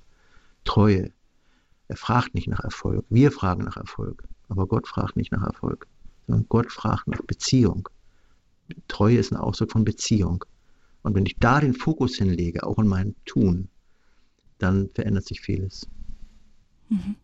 [0.65, 1.11] Treue.
[1.89, 3.05] Er fragt nicht nach Erfolg.
[3.11, 4.25] Wir fragen nach Erfolg.
[4.49, 5.87] Aber Gott fragt nicht nach Erfolg,
[6.27, 7.89] sondern Gott fragt nach Beziehung.
[8.89, 10.45] Treue ist ein Ausdruck von Beziehung.
[11.03, 13.69] Und wenn ich da den Fokus hinlege, auch in meinem Tun,
[14.59, 15.89] dann verändert sich vieles.
[16.89, 17.17] Mhm.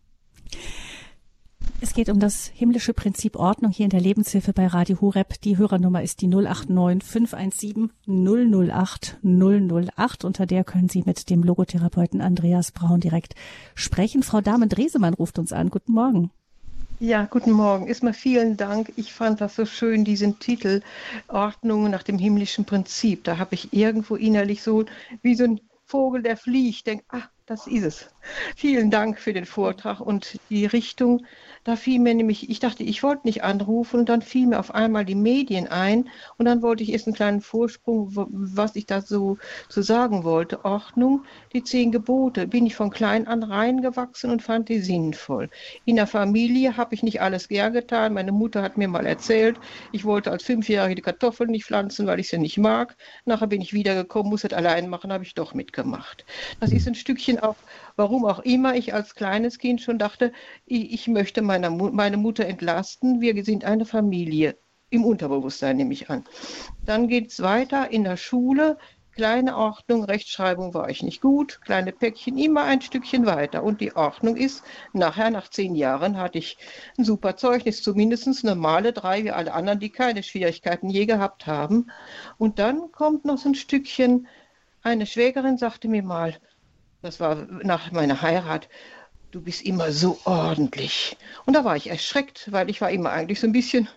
[1.79, 5.39] Es geht um das himmlische Prinzip Ordnung hier in der Lebenshilfe bei Radio Horeb.
[5.41, 10.25] Die Hörernummer ist die 089 517 008 008.
[10.25, 13.35] Unter der können Sie mit dem Logotherapeuten Andreas Braun direkt
[13.75, 14.23] sprechen.
[14.23, 15.69] Frau Damen Dresemann ruft uns an.
[15.69, 16.31] Guten Morgen.
[16.99, 17.87] Ja, guten Morgen.
[17.87, 18.91] Erstmal vielen Dank.
[18.95, 20.81] Ich fand das so schön, diesen Titel
[21.27, 23.23] Ordnung nach dem himmlischen Prinzip.
[23.23, 24.85] Da habe ich irgendwo innerlich so
[25.21, 28.09] wie so ein Vogel, der fliegt, denke, ah, das ist es.
[28.57, 31.25] Vielen Dank für den Vortrag und die Richtung.
[31.63, 34.73] Da fiel mir nämlich, ich dachte, ich wollte nicht anrufen und dann fiel mir auf
[34.73, 39.01] einmal die Medien ein und dann wollte ich erst einen kleinen Vorsprung, was ich da
[39.01, 39.37] so
[39.69, 40.65] zu sagen wollte.
[40.65, 41.23] Ordnung,
[41.53, 45.49] die zehn Gebote, bin ich von klein an reingewachsen und fand die sinnvoll.
[45.85, 48.13] In der Familie habe ich nicht alles gern getan.
[48.13, 49.57] Meine Mutter hat mir mal erzählt,
[49.93, 52.97] ich wollte als Fünfjährige die Kartoffeln nicht pflanzen, weil ich sie nicht mag.
[53.25, 56.25] Nachher bin ich wiedergekommen, muss es allein machen, habe ich doch mitgemacht.
[56.59, 57.55] Das ist ein Stückchen auch,
[57.95, 60.31] warum auch immer ich als kleines Kind schon dachte,
[60.65, 63.21] ich, ich möchte meine, meine Mutter entlasten.
[63.21, 64.57] Wir sind eine Familie.
[64.89, 66.23] Im Unterbewusstsein nehme ich an.
[66.85, 68.77] Dann geht es weiter in der Schule.
[69.11, 73.63] Kleine Ordnung, Rechtschreibung war ich nicht gut, kleine Päckchen, immer ein Stückchen weiter.
[73.63, 74.63] Und die Ordnung ist,
[74.93, 76.55] nachher, nach zehn Jahren, hatte ich
[76.99, 81.89] ein super Zeugnis, zumindest normale drei, wie alle anderen, die keine Schwierigkeiten je gehabt haben.
[82.37, 84.27] Und dann kommt noch so ein Stückchen,
[84.83, 86.37] eine Schwägerin sagte mir mal,
[87.01, 88.69] das war nach meiner Heirat,
[89.31, 91.17] du bist immer so ordentlich.
[91.45, 93.87] Und da war ich erschreckt, weil ich war immer eigentlich so ein bisschen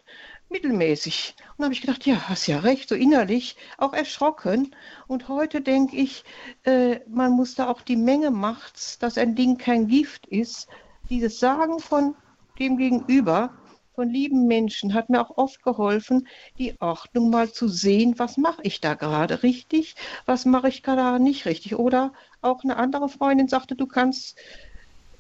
[0.51, 1.35] mittelmäßig.
[1.51, 4.75] Und da habe ich gedacht, ja, hast ja recht, so innerlich auch erschrocken.
[5.07, 6.25] Und heute denke ich,
[6.65, 10.69] äh, man muss da auch die Menge macht's, dass ein Ding kein Gift ist.
[11.09, 12.17] Dieses Sagen von
[12.59, 13.55] dem Gegenüber,
[14.01, 16.27] von lieben Menschen hat mir auch oft geholfen,
[16.57, 19.95] die Ordnung mal zu sehen, was mache ich da gerade richtig,
[20.25, 21.75] was mache ich gerade nicht richtig.
[21.75, 24.39] Oder auch eine andere Freundin sagte, du kannst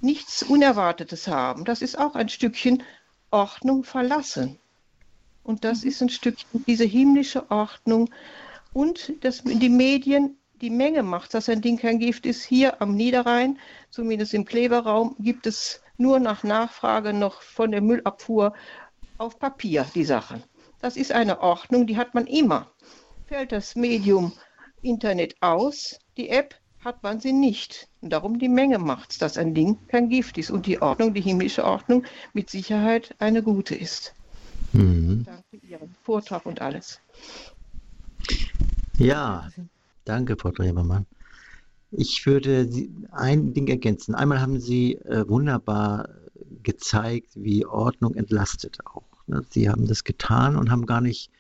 [0.00, 1.66] nichts Unerwartetes haben.
[1.66, 2.82] Das ist auch ein Stückchen
[3.30, 4.58] Ordnung verlassen.
[5.44, 5.88] Und das mhm.
[5.90, 8.08] ist ein Stückchen diese himmlische Ordnung.
[8.72, 12.44] Und das, die Medien, die Menge macht, dass ein Ding kein Gift ist.
[12.44, 13.58] Hier am Niederrhein,
[13.90, 18.54] zumindest im Kleberraum, gibt es nur nach Nachfrage noch von der Müllabfuhr
[19.18, 20.42] auf Papier die Sachen.
[20.80, 22.70] Das ist eine Ordnung, die hat man immer.
[23.26, 24.32] Fällt das Medium
[24.82, 27.88] Internet aus, die App, hat man sie nicht.
[28.00, 31.20] Und darum die Menge macht's, dass ein Ding kein Gift ist und die Ordnung, die
[31.20, 34.14] himmlische Ordnung, mit Sicherheit eine gute ist.
[34.72, 35.24] Mhm.
[35.26, 37.00] Danke für Ihren Vortrag und alles.
[38.96, 39.48] Ja,
[40.04, 41.06] danke, Frau Drebermann.
[41.92, 42.68] Ich würde
[43.10, 44.14] ein Ding ergänzen.
[44.14, 46.08] Einmal haben Sie äh, wunderbar
[46.62, 49.04] gezeigt, wie Ordnung entlastet auch.
[49.26, 49.42] Ne?
[49.50, 51.30] Sie haben das getan und haben gar nicht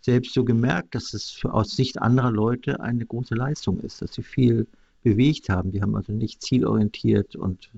[0.00, 4.22] selbst so gemerkt, dass es aus Sicht anderer Leute eine große Leistung ist, dass sie
[4.22, 4.66] viel
[5.02, 5.72] bewegt haben.
[5.72, 7.70] Die haben also nicht zielorientiert und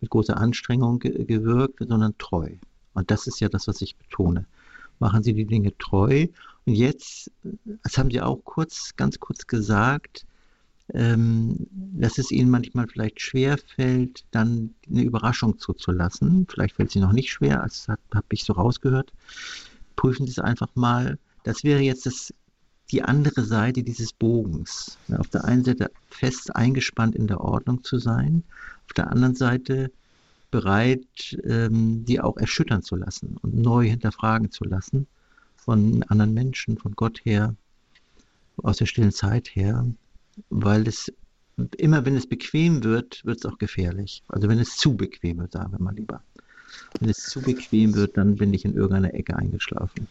[0.00, 2.50] mit großer Anstrengung ge gewirkt, sondern treu.
[2.94, 4.46] Und das ist ja das, was ich betone.
[4.98, 6.26] Machen Sie die Dinge treu.
[6.64, 7.30] Und jetzt,
[7.82, 10.24] das haben Sie auch kurz, ganz kurz gesagt,
[10.94, 16.46] ähm, dass es ihnen manchmal vielleicht schwer fällt, dann eine Überraschung zuzulassen.
[16.48, 19.12] Vielleicht fällt es ihnen noch nicht schwer, das habe ich so rausgehört.
[19.96, 21.18] Prüfen Sie es einfach mal.
[21.42, 22.32] Das wäre jetzt das,
[22.90, 24.98] die andere Seite dieses Bogens.
[25.16, 28.44] Auf der einen Seite fest eingespannt in der Ordnung zu sein,
[28.86, 29.90] auf der anderen Seite
[30.50, 35.06] bereit, ähm, die auch erschüttern zu lassen und neu hinterfragen zu lassen
[35.56, 37.56] von anderen Menschen, von Gott her,
[38.62, 39.84] aus der stillen Zeit her
[40.50, 41.12] weil es
[41.76, 44.22] immer, wenn es bequem wird, wird es auch gefährlich.
[44.28, 46.22] Also wenn es zu bequem wird, sagen wir mal lieber.
[47.00, 50.08] Wenn es zu bequem wird, dann bin ich in irgendeiner Ecke eingeschlafen.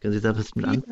[0.00, 0.84] Können Sie da was mit an?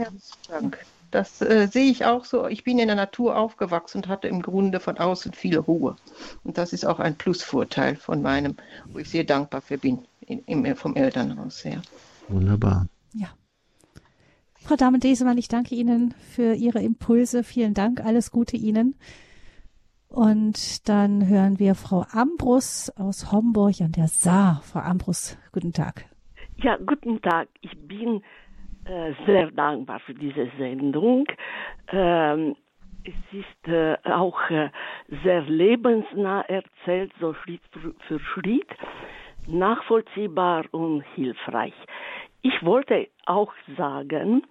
[0.48, 0.78] Dank.
[1.10, 2.48] Das äh, sehe ich auch so.
[2.48, 5.94] Ich bin in der Natur aufgewachsen und hatte im Grunde von außen viel Ruhe.
[6.42, 8.56] Und das ist auch ein Plusvorteil von meinem,
[8.86, 11.80] wo ich sehr dankbar für bin, in, im, vom Elternhaus her.
[12.28, 12.88] Wunderbar.
[14.66, 17.44] Frau Dame-Desemann, ich danke Ihnen für Ihre Impulse.
[17.44, 18.02] Vielen Dank.
[18.02, 18.94] Alles Gute Ihnen.
[20.08, 24.62] Und dann hören wir Frau Ambrus aus Homburg an der Saar.
[24.64, 26.06] Frau Ambrus, guten Tag.
[26.56, 27.48] Ja, guten Tag.
[27.60, 28.22] Ich bin
[28.86, 31.26] äh, sehr dankbar für diese Sendung.
[31.92, 32.56] Ähm,
[33.04, 34.70] es ist äh, auch äh,
[35.24, 37.60] sehr lebensnah erzählt, so Schritt
[38.08, 38.68] für Schritt,
[39.46, 41.74] nachvollziehbar und hilfreich.
[42.46, 44.42] Ich wollte auch sagen,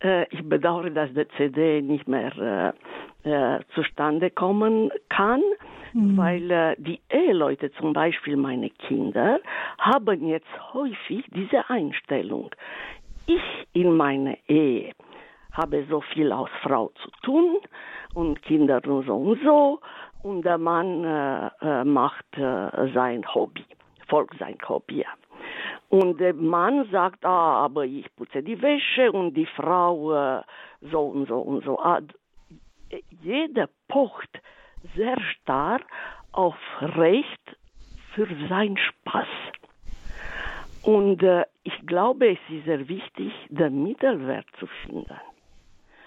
[0.00, 2.74] äh, ich bedauere, dass die CD nicht mehr
[3.24, 5.42] äh, äh, zustande kommen kann,
[5.92, 6.16] mhm.
[6.16, 9.40] weil äh, die Eheleute, zum Beispiel meine Kinder,
[9.80, 12.50] haben jetzt häufig diese Einstellung.
[13.26, 14.92] Ich in meiner Ehe
[15.50, 17.58] habe so viel als Frau zu tun
[18.14, 19.80] und Kinder und so und so
[20.22, 23.64] und der Mann äh, äh, macht sein Hobby,
[24.06, 25.04] folgt sein Hobby.
[25.92, 30.42] Und der Mann sagt, ah, aber ich putze die Wäsche und die Frau äh,
[30.80, 31.78] so und so und so.
[31.78, 32.00] Ah,
[33.20, 34.40] jeder pocht
[34.96, 35.82] sehr stark
[36.32, 37.58] auf Recht
[38.14, 39.28] für seinen Spaß.
[40.82, 45.20] Und äh, ich glaube, es ist sehr wichtig, den Mittelwert zu finden.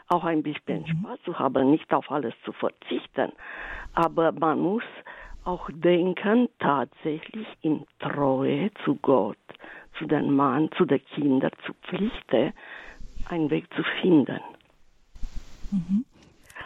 [0.07, 0.88] Auch ein bisschen mhm.
[0.88, 3.33] Spaß zu haben, nicht auf alles zu verzichten.
[3.93, 4.83] Aber man muss
[5.46, 9.38] auch denken, tatsächlich in Treue zu Gott,
[9.98, 12.54] zu den Mann, zu den Kindern, zu Pflichten,
[13.30, 14.39] einen Weg zu finden.
[15.72, 16.06] Mhm.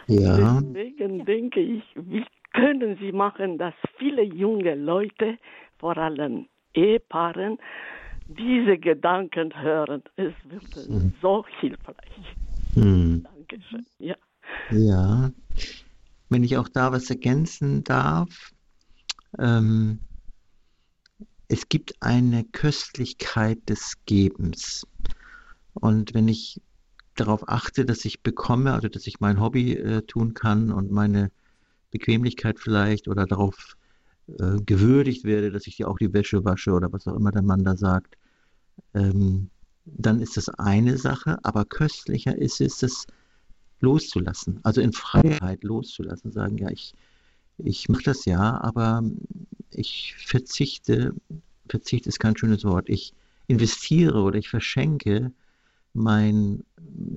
[0.06, 0.60] Ja.
[0.60, 5.38] Deswegen denke ich, wie können Sie machen, dass viele junge Leute,
[5.78, 7.58] vor allem Ehepaaren,
[8.26, 10.02] diese Gedanken hören.
[10.16, 11.12] Es wird mhm.
[11.20, 12.36] so hilfreich.
[12.74, 13.24] Mhm.
[13.24, 13.86] Dankeschön.
[13.98, 14.16] Ja.
[14.70, 15.30] ja.
[16.28, 18.52] Wenn ich auch da was ergänzen darf,
[19.38, 20.00] ähm,
[21.48, 24.86] es gibt eine Köstlichkeit des Gebens.
[25.74, 26.60] Und wenn ich
[27.16, 31.30] darauf achte, dass ich bekomme, also dass ich mein Hobby äh, tun kann und meine
[31.90, 33.76] Bequemlichkeit vielleicht oder darauf
[34.38, 37.42] äh, gewürdigt werde, dass ich dir auch die Wäsche wasche oder was auch immer der
[37.42, 38.16] Mann da sagt,
[38.94, 39.50] ähm,
[39.84, 43.06] dann ist das eine Sache, aber köstlicher ist es, das
[43.80, 46.94] loszulassen, also in Freiheit loszulassen, sagen, ja, ich,
[47.64, 49.02] ich mache das ja, aber
[49.72, 51.14] ich verzichte,
[51.68, 53.12] Verzicht ist kein schönes Wort, ich
[53.46, 55.32] investiere oder ich verschenke
[55.92, 56.64] meinen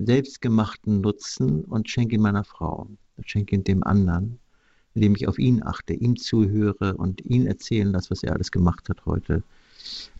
[0.04, 2.88] selbstgemachten Nutzen und schenke ihn meiner Frau,
[3.24, 4.38] schenke ihn dem anderen
[4.94, 8.88] indem ich auf ihn achte, ihm zuhöre und ihn erzählen lasse, was er alles gemacht
[8.88, 9.42] hat heute.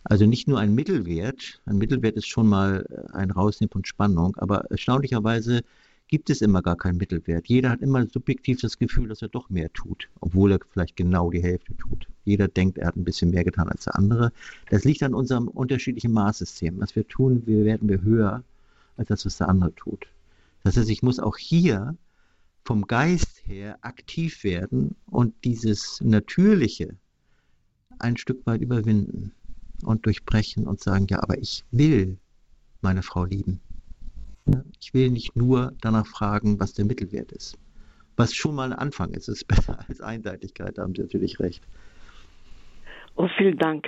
[0.03, 4.69] Also nicht nur ein Mittelwert, ein Mittelwert ist schon mal ein Rausnehmen von Spannung, aber
[4.69, 5.61] erstaunlicherweise
[6.07, 7.47] gibt es immer gar keinen Mittelwert.
[7.47, 11.31] Jeder hat immer subjektiv das Gefühl, dass er doch mehr tut, obwohl er vielleicht genau
[11.31, 12.07] die Hälfte tut.
[12.25, 14.31] Jeder denkt, er hat ein bisschen mehr getan als der andere.
[14.69, 16.79] Das liegt an unserem unterschiedlichen Maßsystem.
[16.79, 18.43] Was wir tun, wir werden wir höher
[18.97, 20.07] als das, was der andere tut.
[20.63, 21.95] Das heißt, ich muss auch hier
[22.63, 26.95] vom Geist her aktiv werden und dieses Natürliche
[27.99, 29.31] ein Stück weit überwinden
[29.83, 32.17] und durchbrechen und sagen, ja, aber ich will
[32.81, 33.59] meine Frau lieben.
[34.79, 37.57] Ich will nicht nur danach fragen, was der Mittelwert ist.
[38.15, 41.63] Was schon mal ein Anfang ist, ist besser als Einseitigkeit, da haben Sie natürlich recht.
[43.15, 43.87] Oh, vielen Dank.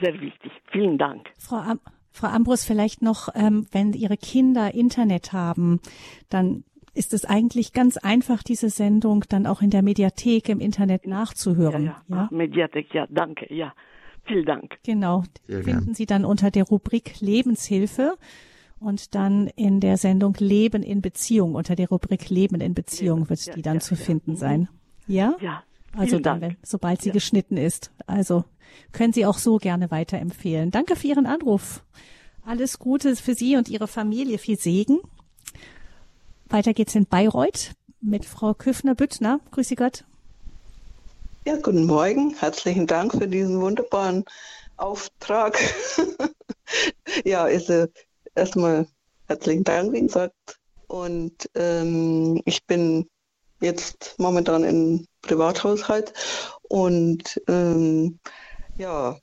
[0.00, 0.52] Sehr wichtig.
[0.70, 1.26] Vielen Dank.
[1.38, 1.80] Frau, Am
[2.12, 5.80] Frau Ambrus, vielleicht noch, ähm, wenn Ihre Kinder Internet haben,
[6.28, 11.06] dann ist es eigentlich ganz einfach, diese Sendung dann auch in der Mediathek im Internet
[11.06, 11.84] nachzuhören.
[11.84, 12.16] Ja, ja.
[12.16, 12.28] ja?
[12.30, 13.72] Mediathek, ja, danke, ja.
[14.24, 14.76] Vielen Dank.
[14.84, 15.24] Genau.
[15.46, 15.94] Sehr Finden gern.
[15.94, 18.16] Sie dann unter der Rubrik Lebenshilfe
[18.80, 23.44] und dann in der Sendung Leben in Beziehung, unter der Rubrik Leben in Beziehung wird
[23.44, 24.68] ja, die dann zu finden sein.
[25.06, 25.36] Ja?
[25.40, 25.62] Ja.
[25.96, 27.90] Also dann, wenn, sobald sie geschnitten ist.
[28.06, 28.44] Also
[28.92, 30.70] können Sie auch so gerne weiterempfehlen.
[30.70, 31.82] Danke für Ihren Anruf.
[32.44, 34.38] Alles Gute für Sie und Ihre Familie.
[34.38, 35.00] Viel Segen.
[36.48, 39.40] Weiter geht's in Bayreuth mit Frau Küffner-Büttner.
[39.50, 40.04] Grüße Gott.
[41.44, 42.34] Ja, guten Morgen.
[42.38, 44.24] Herzlichen Dank für diesen wunderbaren
[44.76, 45.58] Auftrag.
[47.24, 47.86] ja, also
[48.34, 48.86] erstmal
[49.26, 50.34] herzlichen Dank, wie gesagt.
[50.86, 53.08] Und ähm, ich bin
[53.60, 56.12] jetzt momentan im Privathaushalt
[56.62, 58.18] und ähm,
[58.76, 59.18] ja,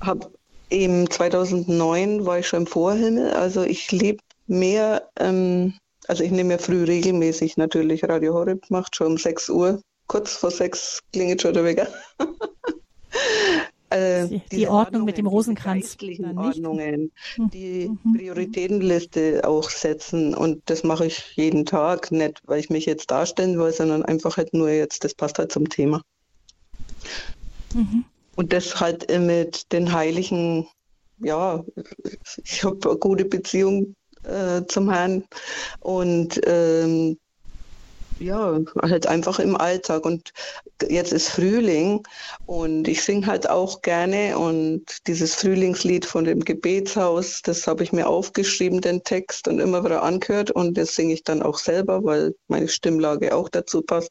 [0.00, 0.32] habe
[0.70, 3.30] eben 2009 war ich schon im Vorhimmel.
[3.32, 5.74] Also ich lebe mehr ähm,
[6.08, 9.82] also ich nehme ja früh regelmäßig natürlich Radio Horeb, macht schon um 6 Uhr.
[10.06, 11.88] Kurz vor 6 klingelt schon der Wecker.
[13.90, 15.96] äh, die, die Ordnung mit dem Rosenkranz.
[15.96, 17.50] Die Ordnungen, hm.
[17.50, 18.14] die mhm.
[18.14, 20.34] Prioritätenliste auch setzen.
[20.34, 24.36] Und das mache ich jeden Tag, nicht weil ich mich jetzt darstellen will, sondern einfach
[24.36, 26.02] halt nur jetzt, das passt halt zum Thema.
[27.74, 28.04] Mhm.
[28.34, 30.66] Und das halt mit den Heiligen,
[31.18, 31.64] ja,
[32.44, 35.24] ich habe eine gute Beziehung äh, zum Herrn.
[35.80, 37.18] Und ähm,
[38.18, 40.04] ja, halt einfach im Alltag.
[40.04, 40.32] Und
[40.88, 42.02] jetzt ist Frühling
[42.46, 47.92] und ich singe halt auch gerne und dieses Frühlingslied von dem Gebetshaus, das habe ich
[47.92, 52.04] mir aufgeschrieben, den Text und immer wieder angehört und das singe ich dann auch selber,
[52.04, 54.10] weil meine Stimmlage auch dazu passt.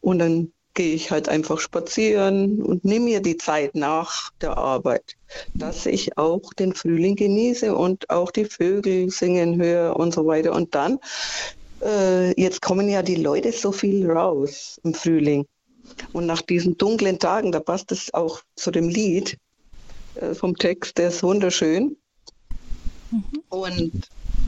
[0.00, 5.16] Und dann gehe ich halt einfach spazieren und nehme mir die Zeit nach der Arbeit,
[5.54, 10.52] dass ich auch den Frühling genieße und auch die Vögel singen höre und so weiter.
[10.52, 10.98] Und dann,
[11.82, 15.46] äh, jetzt kommen ja die Leute so viel raus im Frühling.
[16.12, 19.38] Und nach diesen dunklen Tagen, da passt es auch zu dem Lied
[20.14, 21.96] äh, vom Text, der ist wunderschön.
[23.10, 23.42] Mhm.
[23.48, 23.92] Und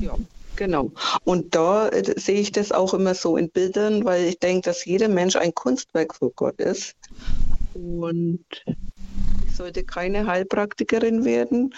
[0.00, 0.16] ja,
[0.56, 0.92] Genau.
[1.24, 4.84] Und da äh, sehe ich das auch immer so in Bildern, weil ich denke, dass
[4.84, 6.94] jeder Mensch ein Kunstwerk für Gott ist.
[7.74, 8.44] Und
[9.46, 11.74] ich sollte keine Heilpraktikerin werden,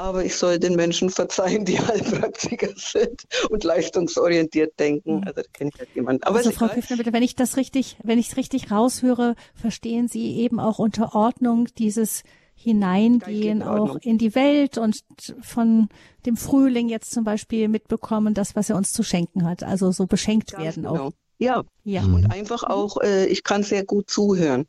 [0.00, 5.18] aber ich soll den Menschen verzeihen, die Heilpraktiker sind und leistungsorientiert denken.
[5.18, 5.24] Mhm.
[5.24, 6.22] Also da kenne ich halt jemanden.
[6.24, 10.08] Aber also Frau Küffner, bitte, wenn ich das richtig, wenn ich es richtig raushöre, verstehen
[10.08, 12.22] Sie eben auch unter Ordnung dieses
[12.54, 15.02] Hineingehen auch in die Welt und
[15.40, 15.88] von
[16.26, 19.62] dem Frühling jetzt zum Beispiel mitbekommen, das, was er uns zu schenken hat.
[19.62, 21.06] Also so beschenkt Ganz werden genau.
[21.06, 21.12] auch.
[21.38, 22.02] Ja, ja.
[22.02, 24.66] Und einfach auch, äh, ich kann sehr gut zuhören.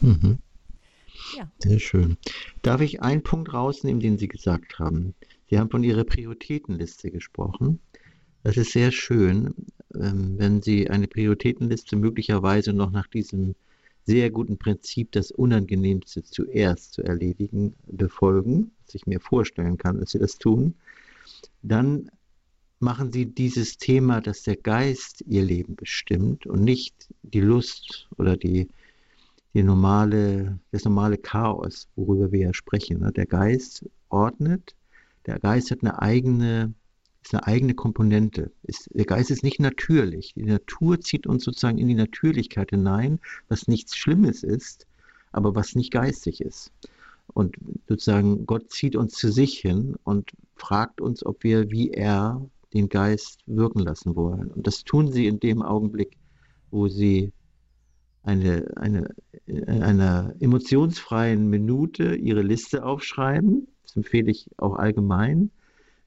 [0.00, 0.38] Mhm.
[1.38, 1.48] Ja.
[1.60, 2.16] Sehr schön.
[2.62, 5.14] Darf ich einen Punkt rausnehmen, den Sie gesagt haben?
[5.48, 7.78] Sie haben von Ihrer Prioritätenliste gesprochen.
[8.42, 9.54] Das ist sehr schön,
[9.94, 13.54] ähm, wenn Sie eine Prioritätenliste möglicherweise noch nach diesem
[14.04, 20.10] sehr guten Prinzip, das Unangenehmste zuerst zu erledigen, befolgen, was ich mir vorstellen kann, dass
[20.10, 20.74] Sie das tun,
[21.62, 22.10] dann
[22.80, 28.36] machen Sie dieses Thema, dass der Geist Ihr Leben bestimmt und nicht die Lust oder
[28.36, 28.68] die
[29.54, 33.00] die normale, das normale Chaos, worüber wir ja sprechen.
[33.00, 33.12] Ne?
[33.12, 34.74] Der Geist ordnet,
[35.26, 36.74] der Geist hat eine eigene,
[37.22, 38.50] ist eine eigene Komponente.
[38.62, 40.34] Ist, der Geist ist nicht natürlich.
[40.34, 43.18] Die Natur zieht uns sozusagen in die Natürlichkeit hinein,
[43.48, 44.86] was nichts Schlimmes ist,
[45.32, 46.72] aber was nicht geistig ist.
[47.34, 47.56] Und
[47.88, 52.40] sozusagen Gott zieht uns zu sich hin und fragt uns, ob wir wie er
[52.72, 54.48] den Geist wirken lassen wollen.
[54.50, 56.16] Und das tun sie in dem Augenblick,
[56.70, 57.32] wo sie
[58.28, 59.08] eine, eine,
[59.46, 63.66] in einer emotionsfreien Minute ihre Liste aufschreiben.
[63.84, 65.50] Das empfehle ich auch allgemein.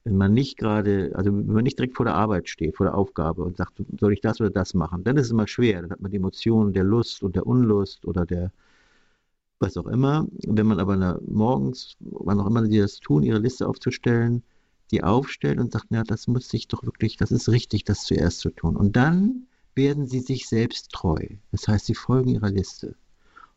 [0.04, 2.96] Wenn man nicht gerade, also wenn man nicht direkt vor der Arbeit steht, vor der
[2.96, 5.82] Aufgabe und sagt, soll ich das oder das machen, dann ist es immer schwer.
[5.82, 8.52] Dann hat man die Emotionen der Lust und der Unlust oder der
[9.60, 10.28] was auch immer.
[10.48, 14.44] Wenn man aber morgens, wann auch immer sie das tun, ihre Liste aufzustellen,
[14.92, 18.40] die aufstellt und sagt, ja, das muss sich doch wirklich, das ist richtig, das zuerst
[18.40, 18.76] zu tun.
[18.76, 21.26] Und dann werden sie sich selbst treu.
[21.52, 22.96] Das heißt, sie folgen ihrer Liste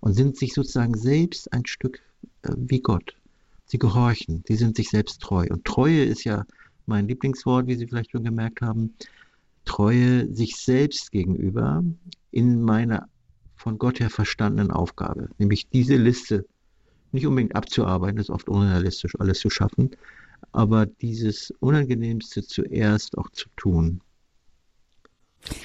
[0.01, 2.01] und sind sich sozusagen selbst ein Stück
[2.43, 3.17] äh, wie Gott.
[3.67, 5.47] Sie gehorchen, sie sind sich selbst treu.
[5.51, 6.45] Und Treue ist ja
[6.87, 8.95] mein Lieblingswort, wie Sie vielleicht schon gemerkt haben.
[9.65, 11.83] Treue sich selbst gegenüber
[12.31, 13.09] in meiner
[13.57, 16.45] von Gott her verstandenen Aufgabe, nämlich diese Liste
[17.13, 19.91] nicht unbedingt abzuarbeiten, das ist oft unrealistisch, alles zu schaffen,
[20.53, 24.01] aber dieses Unangenehmste zuerst auch zu tun.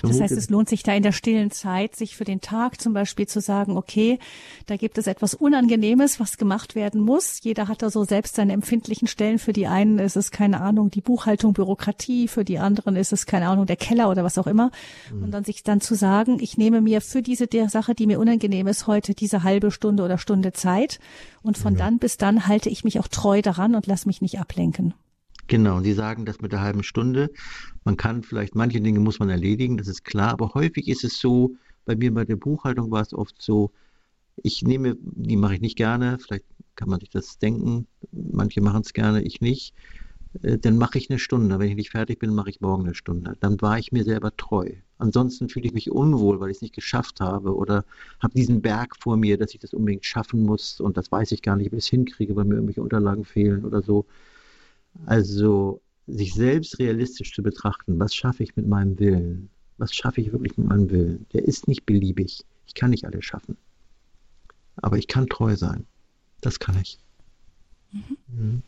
[0.02, 2.94] Das heißt, es lohnt sich da in der stillen Zeit, sich für den Tag zum
[2.94, 4.20] Beispiel zu sagen, okay,
[4.66, 7.40] da gibt es etwas Unangenehmes, was gemacht werden muss.
[7.42, 9.40] Jeder hat da so selbst seine empfindlichen Stellen.
[9.40, 12.28] Für die einen ist es, keine Ahnung, die Buchhaltung, Bürokratie.
[12.28, 14.72] Für die anderen ist es, keine Ahnung, der Keller oder was auch immer.
[15.12, 15.24] Mhm.
[15.24, 18.20] Und dann sich dann zu sagen, ich nehme mir für diese der Sache, die mir
[18.20, 21.00] unangenehm ist, heute diese halbe Stunde oder Stunde Zeit.
[21.42, 21.80] Und von ja.
[21.80, 24.94] dann bis dann halte ich mich auch treu daran und lass mich nicht ablenken.
[25.50, 27.32] Genau, und Sie sagen das mit der halben Stunde.
[27.84, 31.20] Man kann vielleicht, manche Dinge muss man erledigen, das ist klar, aber häufig ist es
[31.20, 33.72] so, bei mir bei der Buchhaltung war es oft so,
[34.44, 36.46] ich nehme, die mache ich nicht gerne, vielleicht
[36.76, 39.74] kann man sich das denken, manche machen es gerne, ich nicht.
[40.44, 41.60] Äh, dann mache ich eine Stunde.
[41.60, 43.38] Wenn ich nicht fertig bin, mache ich morgen eine Stunde.
[43.42, 44.72] Dann war ich mir selber treu.
[45.00, 47.86] Ansonsten fühle ich mich unwohl, weil ich es nicht geschafft habe oder
[48.22, 51.42] habe diesen Berg vor mir, dass ich das unbedingt schaffen muss und das weiß ich
[51.42, 54.06] gar nicht, ob ich es hinkriege, weil mir irgendwelche Unterlagen fehlen oder so.
[55.06, 59.50] Also sich selbst realistisch zu betrachten, was schaffe ich mit meinem Willen?
[59.78, 61.26] Was schaffe ich wirklich mit meinem Willen?
[61.34, 62.44] Der ist nicht beliebig.
[62.68, 63.58] Ich kann nicht alles schaffen.
[64.78, 65.86] Aber ich kann treu sein.
[66.42, 67.00] Das kann ich.
[67.92, 68.18] Mhm.
[68.28, 68.64] Mhm.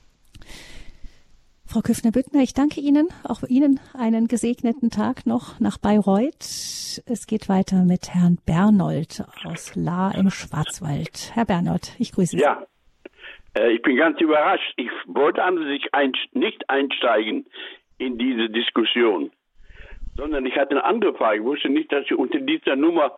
[1.65, 7.01] Frau Küffner-Büttner, ich danke Ihnen, auch Ihnen einen gesegneten Tag noch nach Bayreuth.
[7.05, 11.32] Es geht weiter mit Herrn Bernold aus La im Schwarzwald.
[11.34, 12.39] Herr Bernold, ich grüße Sie.
[12.39, 12.65] Ja,
[13.57, 14.73] äh, ich bin ganz überrascht.
[14.77, 17.45] Ich wollte an sich ein, nicht einsteigen
[17.97, 19.31] in diese Diskussion,
[20.15, 21.39] sondern ich hatte eine andere Frage.
[21.39, 23.17] Ich wusste nicht, dass ich unter dieser Nummer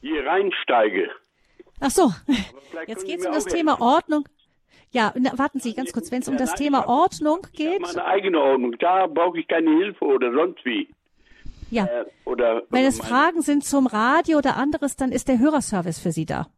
[0.00, 1.10] hier reinsteige.
[1.80, 2.10] Ach so,
[2.86, 4.24] jetzt geht es um das Thema Ordnung.
[4.92, 7.80] Ja, na, warten Sie ganz kurz, wenn es um das Thema Ordnung geht.
[7.80, 10.88] Ich meine eigene Ordnung, da brauche ich keine Hilfe oder sonst wie.
[11.70, 11.84] Ja.
[11.84, 16.10] Äh, oder, wenn es Fragen sind zum Radio oder anderes, dann ist der Hörerservice für
[16.10, 16.48] Sie da.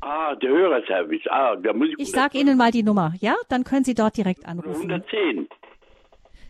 [0.00, 1.26] Ah, der Hörerservice.
[1.30, 1.98] Ah, da muss ich.
[1.98, 3.34] Ich sage Ihnen mal die Nummer, ja?
[3.48, 4.90] Dann können Sie dort direkt anrufen.
[4.90, 5.48] 110.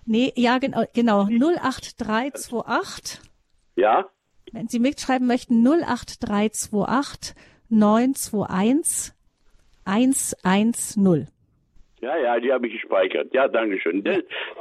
[0.04, 1.26] Nee, ja, genau, genau.
[1.26, 3.20] 08328.
[3.76, 4.08] Ja?
[4.52, 7.34] Wenn Sie mitschreiben möchten, 08328
[7.68, 9.14] 921
[9.84, 11.28] 110.
[12.00, 13.32] Ja, ja, die habe ich gespeichert.
[13.32, 14.04] Ja, danke schön.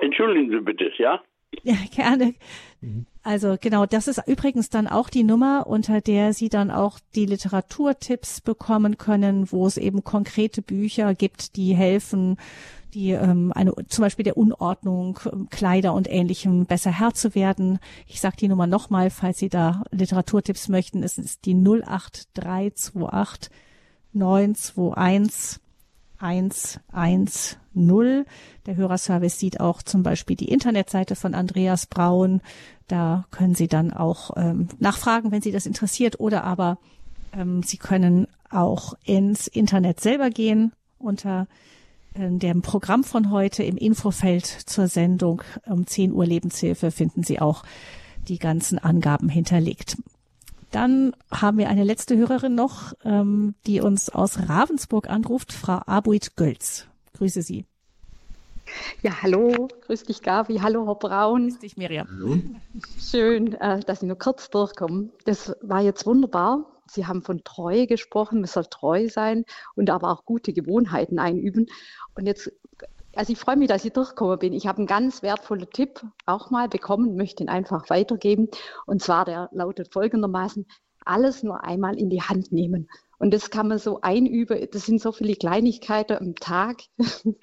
[0.02, 1.22] Entschuldigen Sie bitte, ja?
[1.64, 2.34] Ja, gerne.
[2.82, 3.06] Mhm.
[3.26, 7.26] Also genau, das ist übrigens dann auch die Nummer, unter der Sie dann auch die
[7.26, 12.38] Literaturtipps bekommen können, wo es eben konkrete Bücher gibt, die helfen,
[12.94, 17.80] die ähm, eine zum Beispiel der Unordnung, ähm, Kleider und ähnlichem besser Herr zu werden.
[18.06, 21.02] Ich sage die Nummer nochmal, falls Sie da Literaturtipps möchten.
[21.02, 23.50] Es ist die 08328
[24.14, 25.66] 921
[26.18, 27.58] 110.
[28.66, 32.42] Der Hörerservice sieht auch zum Beispiel die Internetseite von Andreas Braun.
[32.88, 36.78] Da können Sie dann auch ähm, nachfragen, wenn Sie das interessiert, oder aber
[37.34, 41.48] ähm, Sie können auch ins Internet selber gehen unter
[42.14, 47.40] äh, dem Programm von heute im Infofeld zur Sendung um 10 Uhr Lebenshilfe finden Sie
[47.40, 47.64] auch
[48.28, 49.98] die ganzen Angaben hinterlegt.
[50.72, 56.36] Dann haben wir eine letzte Hörerin noch, ähm, die uns aus Ravensburg anruft, Frau Abuit
[56.36, 56.88] Gölz.
[57.14, 57.66] Grüße Sie.
[59.02, 61.50] Ja, hallo, grüß dich Gabi, hallo Herr Braun.
[61.50, 62.08] Grüß dich Miriam.
[62.10, 62.38] Hallo.
[63.00, 65.12] Schön, äh, dass Sie nur kurz durchkommen.
[65.26, 66.66] Das war jetzt wunderbar.
[66.88, 69.46] Sie haben von Treue gesprochen, man soll treu sein
[69.76, 71.68] und aber auch gute Gewohnheiten einüben.
[72.16, 72.52] Und jetzt
[73.16, 74.54] also ich freue mich, dass ich durchgekommen bin.
[74.54, 78.50] Ich habe einen ganz wertvollen Tipp auch mal bekommen, möchte ihn einfach weitergeben.
[78.86, 80.66] Und zwar, der lautet folgendermaßen,
[81.06, 82.90] alles nur einmal in die Hand nehmen.
[83.18, 84.68] Und das kann man so einüben.
[84.72, 86.78] Das sind so viele Kleinigkeiten am Tag.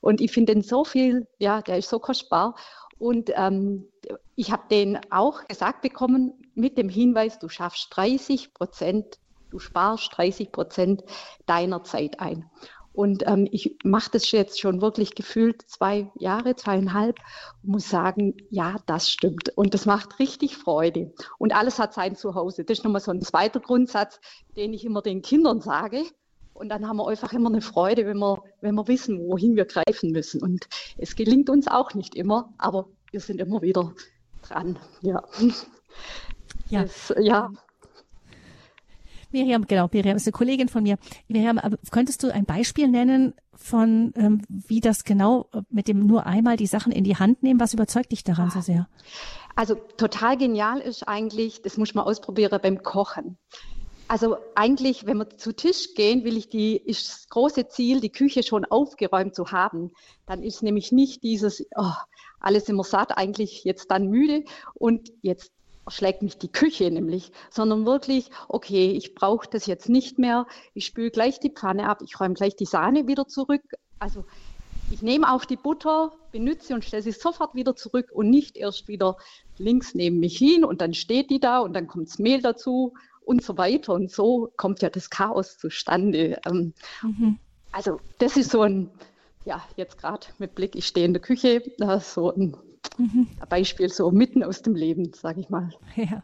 [0.00, 2.54] Und ich finde den so viel, ja, der ist so kostbar.
[2.98, 3.88] Und ähm,
[4.36, 9.18] ich habe den auch gesagt bekommen mit dem Hinweis, du schaffst 30 Prozent,
[9.50, 11.02] du sparst 30 Prozent
[11.46, 12.50] deiner Zeit ein.
[12.92, 17.18] Und ähm, ich mache das jetzt schon wirklich gefühlt zwei Jahre, zweieinhalb
[17.62, 19.50] muss sagen, ja, das stimmt.
[19.56, 21.12] Und das macht richtig Freude.
[21.38, 22.64] Und alles hat sein Zuhause.
[22.64, 24.20] Das ist nochmal so ein zweiter Grundsatz,
[24.56, 26.04] den ich immer den Kindern sage.
[26.54, 29.64] Und dann haben wir einfach immer eine Freude, wenn wir, wenn wir wissen, wohin wir
[29.64, 30.42] greifen müssen.
[30.42, 30.68] Und
[30.98, 33.94] es gelingt uns auch nicht immer, aber wir sind immer wieder
[34.42, 34.78] dran.
[35.00, 35.22] Ja.
[36.68, 36.82] Ja.
[36.82, 37.50] Das, ja.
[39.32, 40.98] Miriam, genau, Miriam ist eine Kollegin von mir.
[41.28, 41.60] Miriam,
[41.90, 46.56] könntest du ein Beispiel nennen von, ähm, wie das genau äh, mit dem nur einmal
[46.56, 47.60] die Sachen in die Hand nehmen?
[47.60, 48.88] Was überzeugt dich daran so sehr?
[49.54, 53.36] Also total genial ist eigentlich, das muss man ausprobieren beim Kochen.
[54.08, 58.12] Also eigentlich, wenn wir zu Tisch gehen, will ich die, ist das große Ziel, die
[58.12, 59.92] Küche schon aufgeräumt zu haben.
[60.26, 61.92] Dann ist nämlich nicht dieses, oh,
[62.40, 65.52] alles immer satt, eigentlich jetzt dann müde und jetzt
[65.88, 70.86] schlägt mich die Küche nämlich, sondern wirklich, okay, ich brauche das jetzt nicht mehr, ich
[70.86, 73.62] spüle gleich die Pfanne ab, ich räume gleich die Sahne wieder zurück.
[73.98, 74.24] Also
[74.90, 78.88] ich nehme auch die Butter, benütze und stelle sie sofort wieder zurück und nicht erst
[78.88, 79.16] wieder
[79.58, 82.94] links neben mich hin und dann steht die da und dann kommt das Mehl dazu
[83.24, 83.94] und so weiter.
[83.94, 86.40] Und so kommt ja das Chaos zustande.
[86.46, 87.38] Ähm, mhm.
[87.70, 88.90] Also das ist so ein,
[89.44, 91.62] ja, jetzt gerade mit Blick, ich stehe in der Küche,
[92.00, 92.56] so ein
[92.98, 93.28] Mhm.
[93.40, 95.70] Ein Beispiel so mitten aus dem Leben, sage ich mal.
[95.96, 96.22] Ja.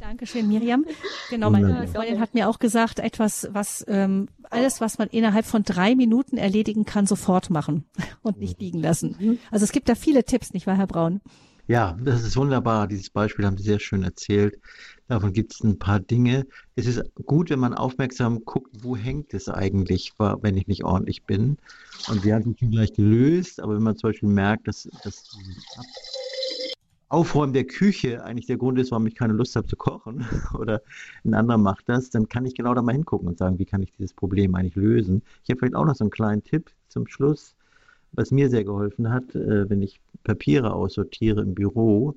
[0.00, 0.84] Dankeschön, Miriam.
[1.30, 5.62] Genau, meine Freundin hat mir auch gesagt, etwas, was ähm, alles, was man innerhalb von
[5.62, 7.84] drei Minuten erledigen kann, sofort machen
[8.22, 9.16] und nicht liegen lassen.
[9.18, 9.38] Mhm.
[9.50, 11.20] Also es gibt da viele Tipps, nicht wahr, Herr Braun?
[11.72, 12.86] Ja, das ist wunderbar.
[12.86, 14.60] Dieses Beispiel haben Sie sehr schön erzählt.
[15.08, 16.46] Davon gibt es ein paar Dinge.
[16.76, 21.24] Es ist gut, wenn man aufmerksam guckt, wo hängt es eigentlich, wenn ich nicht ordentlich
[21.24, 21.56] bin.
[22.08, 25.34] Und wir haben es gleich gelöst, aber wenn man zum Beispiel merkt, dass das
[27.08, 30.26] Aufräumen der Küche eigentlich der Grund ist, warum ich keine Lust habe zu kochen
[30.58, 30.82] oder
[31.24, 33.82] ein anderer macht das, dann kann ich genau da mal hingucken und sagen, wie kann
[33.82, 35.22] ich dieses Problem eigentlich lösen.
[35.42, 37.54] Ich habe vielleicht auch noch so einen kleinen Tipp zum Schluss
[38.12, 42.14] was mir sehr geholfen hat, äh, wenn ich Papiere aussortiere im Büro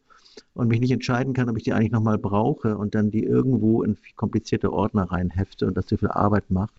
[0.53, 3.83] und mich nicht entscheiden kann, ob ich die eigentlich nochmal brauche und dann die irgendwo
[3.83, 6.73] in komplizierte Ordner reinhefte und das zu viel Arbeit macht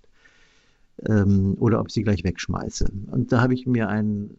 [1.06, 2.86] ähm, oder ob ich sie gleich wegschmeiße.
[3.10, 4.36] Und da habe ich mir ein,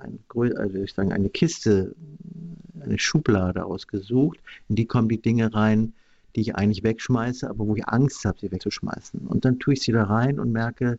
[0.00, 1.94] ein, also ich sagen, eine Kiste,
[2.80, 5.92] eine Schublade ausgesucht, in die kommen die Dinge rein,
[6.34, 9.20] die ich eigentlich wegschmeiße, aber wo ich Angst habe, sie wegzuschmeißen.
[9.20, 10.98] Und dann tue ich sie da rein und merke,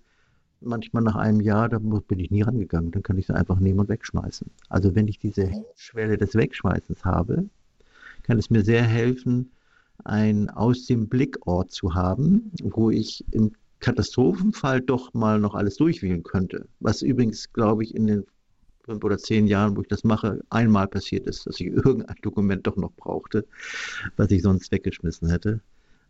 [0.61, 2.91] manchmal nach einem Jahr, da bin ich nie rangegangen.
[2.91, 4.49] Dann kann ich sie einfach nehmen und wegschmeißen.
[4.69, 7.45] Also wenn ich diese Schwelle des Wegschmeißens habe,
[8.23, 9.51] kann es mir sehr helfen,
[10.03, 16.23] ein aus dem Blickort zu haben, wo ich im Katastrophenfall doch mal noch alles durchwählen
[16.23, 16.67] könnte.
[16.79, 18.25] Was übrigens, glaube ich, in den
[18.83, 22.65] fünf oder zehn Jahren, wo ich das mache, einmal passiert ist, dass ich irgendein Dokument
[22.65, 23.45] doch noch brauchte,
[24.15, 25.61] was ich sonst weggeschmissen hätte.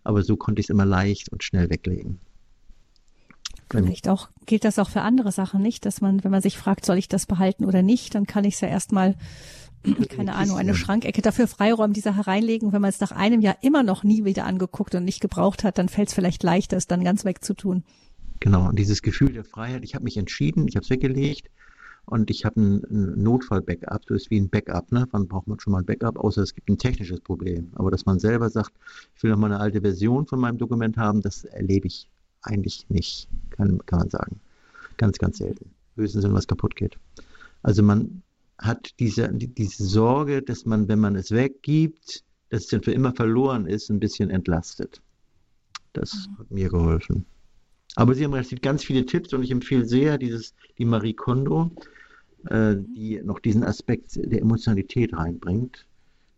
[0.03, 2.19] Aber so konnte ich es immer leicht und schnell weglegen.
[3.69, 6.85] Vielleicht auch, gilt das auch für andere Sachen nicht, dass man, wenn man sich fragt,
[6.85, 9.15] soll ich das behalten oder nicht, dann kann ich es ja erstmal,
[10.09, 12.71] keine Ahnung, eine Schrankecke dafür freiräumen, die Sache reinlegen.
[12.71, 15.77] Wenn man es nach einem Jahr immer noch nie wieder angeguckt und nicht gebraucht hat,
[15.77, 17.83] dann fällt es vielleicht leichter, es dann ganz wegzutun.
[18.39, 21.49] Genau, und dieses Gefühl der Freiheit, ich habe mich entschieden, ich habe es weggelegt
[22.05, 25.07] und ich habe ein, ein Notfall-Backup, so ist wie ein Backup, ne?
[25.11, 27.71] Wann braucht man schon mal ein Backup, außer es gibt ein technisches Problem.
[27.75, 28.71] Aber dass man selber sagt,
[29.15, 32.09] ich will noch mal eine alte Version von meinem Dokument haben, das erlebe ich
[32.47, 34.39] eigentlich nicht, kann, kann man sagen.
[34.97, 35.71] Ganz, ganz selten.
[35.95, 36.97] Höchstens, wenn was kaputt geht.
[37.63, 38.21] Also man
[38.57, 43.13] hat diese, diese Sorge, dass man, wenn man es weggibt, dass es dann für immer
[43.13, 45.01] verloren ist, ein bisschen entlastet.
[45.93, 46.39] Das mhm.
[46.39, 47.25] hat mir geholfen.
[47.95, 51.71] Aber Sie haben recht, ganz viele Tipps und ich empfehle sehr dieses, die Marie Kondo,
[52.49, 55.85] äh, die noch diesen Aspekt der Emotionalität reinbringt.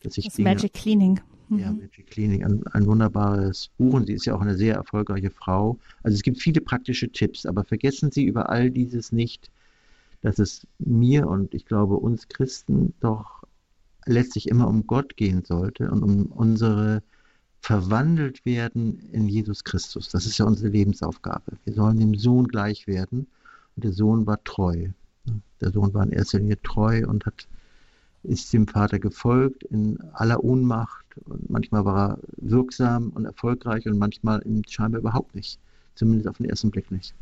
[0.01, 1.19] Dass ich das Dinge, Magic Cleaning.
[1.49, 1.79] Ja, mhm.
[1.79, 5.79] Magic Cleaning, ein, ein, wunderbares Buch und sie ist ja auch eine sehr erfolgreiche Frau.
[6.03, 9.49] Also es gibt viele praktische Tipps, aber vergessen Sie über all dieses nicht,
[10.21, 13.43] dass es mir und ich glaube uns Christen doch
[14.05, 17.01] letztlich immer um Gott gehen sollte und um unsere
[17.61, 20.09] verwandelt werden in Jesus Christus.
[20.09, 21.53] Das ist ja unsere Lebensaufgabe.
[21.65, 23.27] Wir sollen dem Sohn gleich werden
[23.75, 24.89] und der Sohn war treu.
[25.61, 27.47] Der Sohn war in erster Linie treu und hat,
[28.23, 33.97] ist dem Vater gefolgt in aller Ohnmacht und manchmal war er wirksam und erfolgreich und
[33.97, 35.59] manchmal scheinbar überhaupt nicht.
[35.95, 37.13] Zumindest auf den ersten Blick nicht.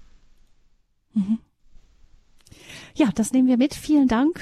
[1.14, 1.40] Mhm.
[2.96, 3.74] Ja, das nehmen wir mit.
[3.74, 4.40] Vielen Dank,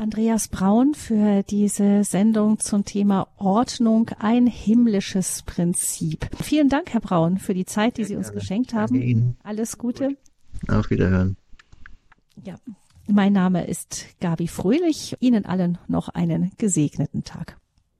[0.00, 6.28] Andreas Braun, für diese Sendung zum Thema Ordnung, ein himmlisches Prinzip.
[6.42, 9.36] Vielen Dank, Herr Braun, für die Zeit, die Sie uns geschenkt haben.
[9.42, 10.16] Alles Gute.
[10.68, 11.36] Auf Wiederhören.
[12.42, 12.54] Ja,
[13.06, 15.16] mein Name ist Gabi Fröhlich.
[15.20, 17.59] Ihnen allen noch einen gesegneten Tag.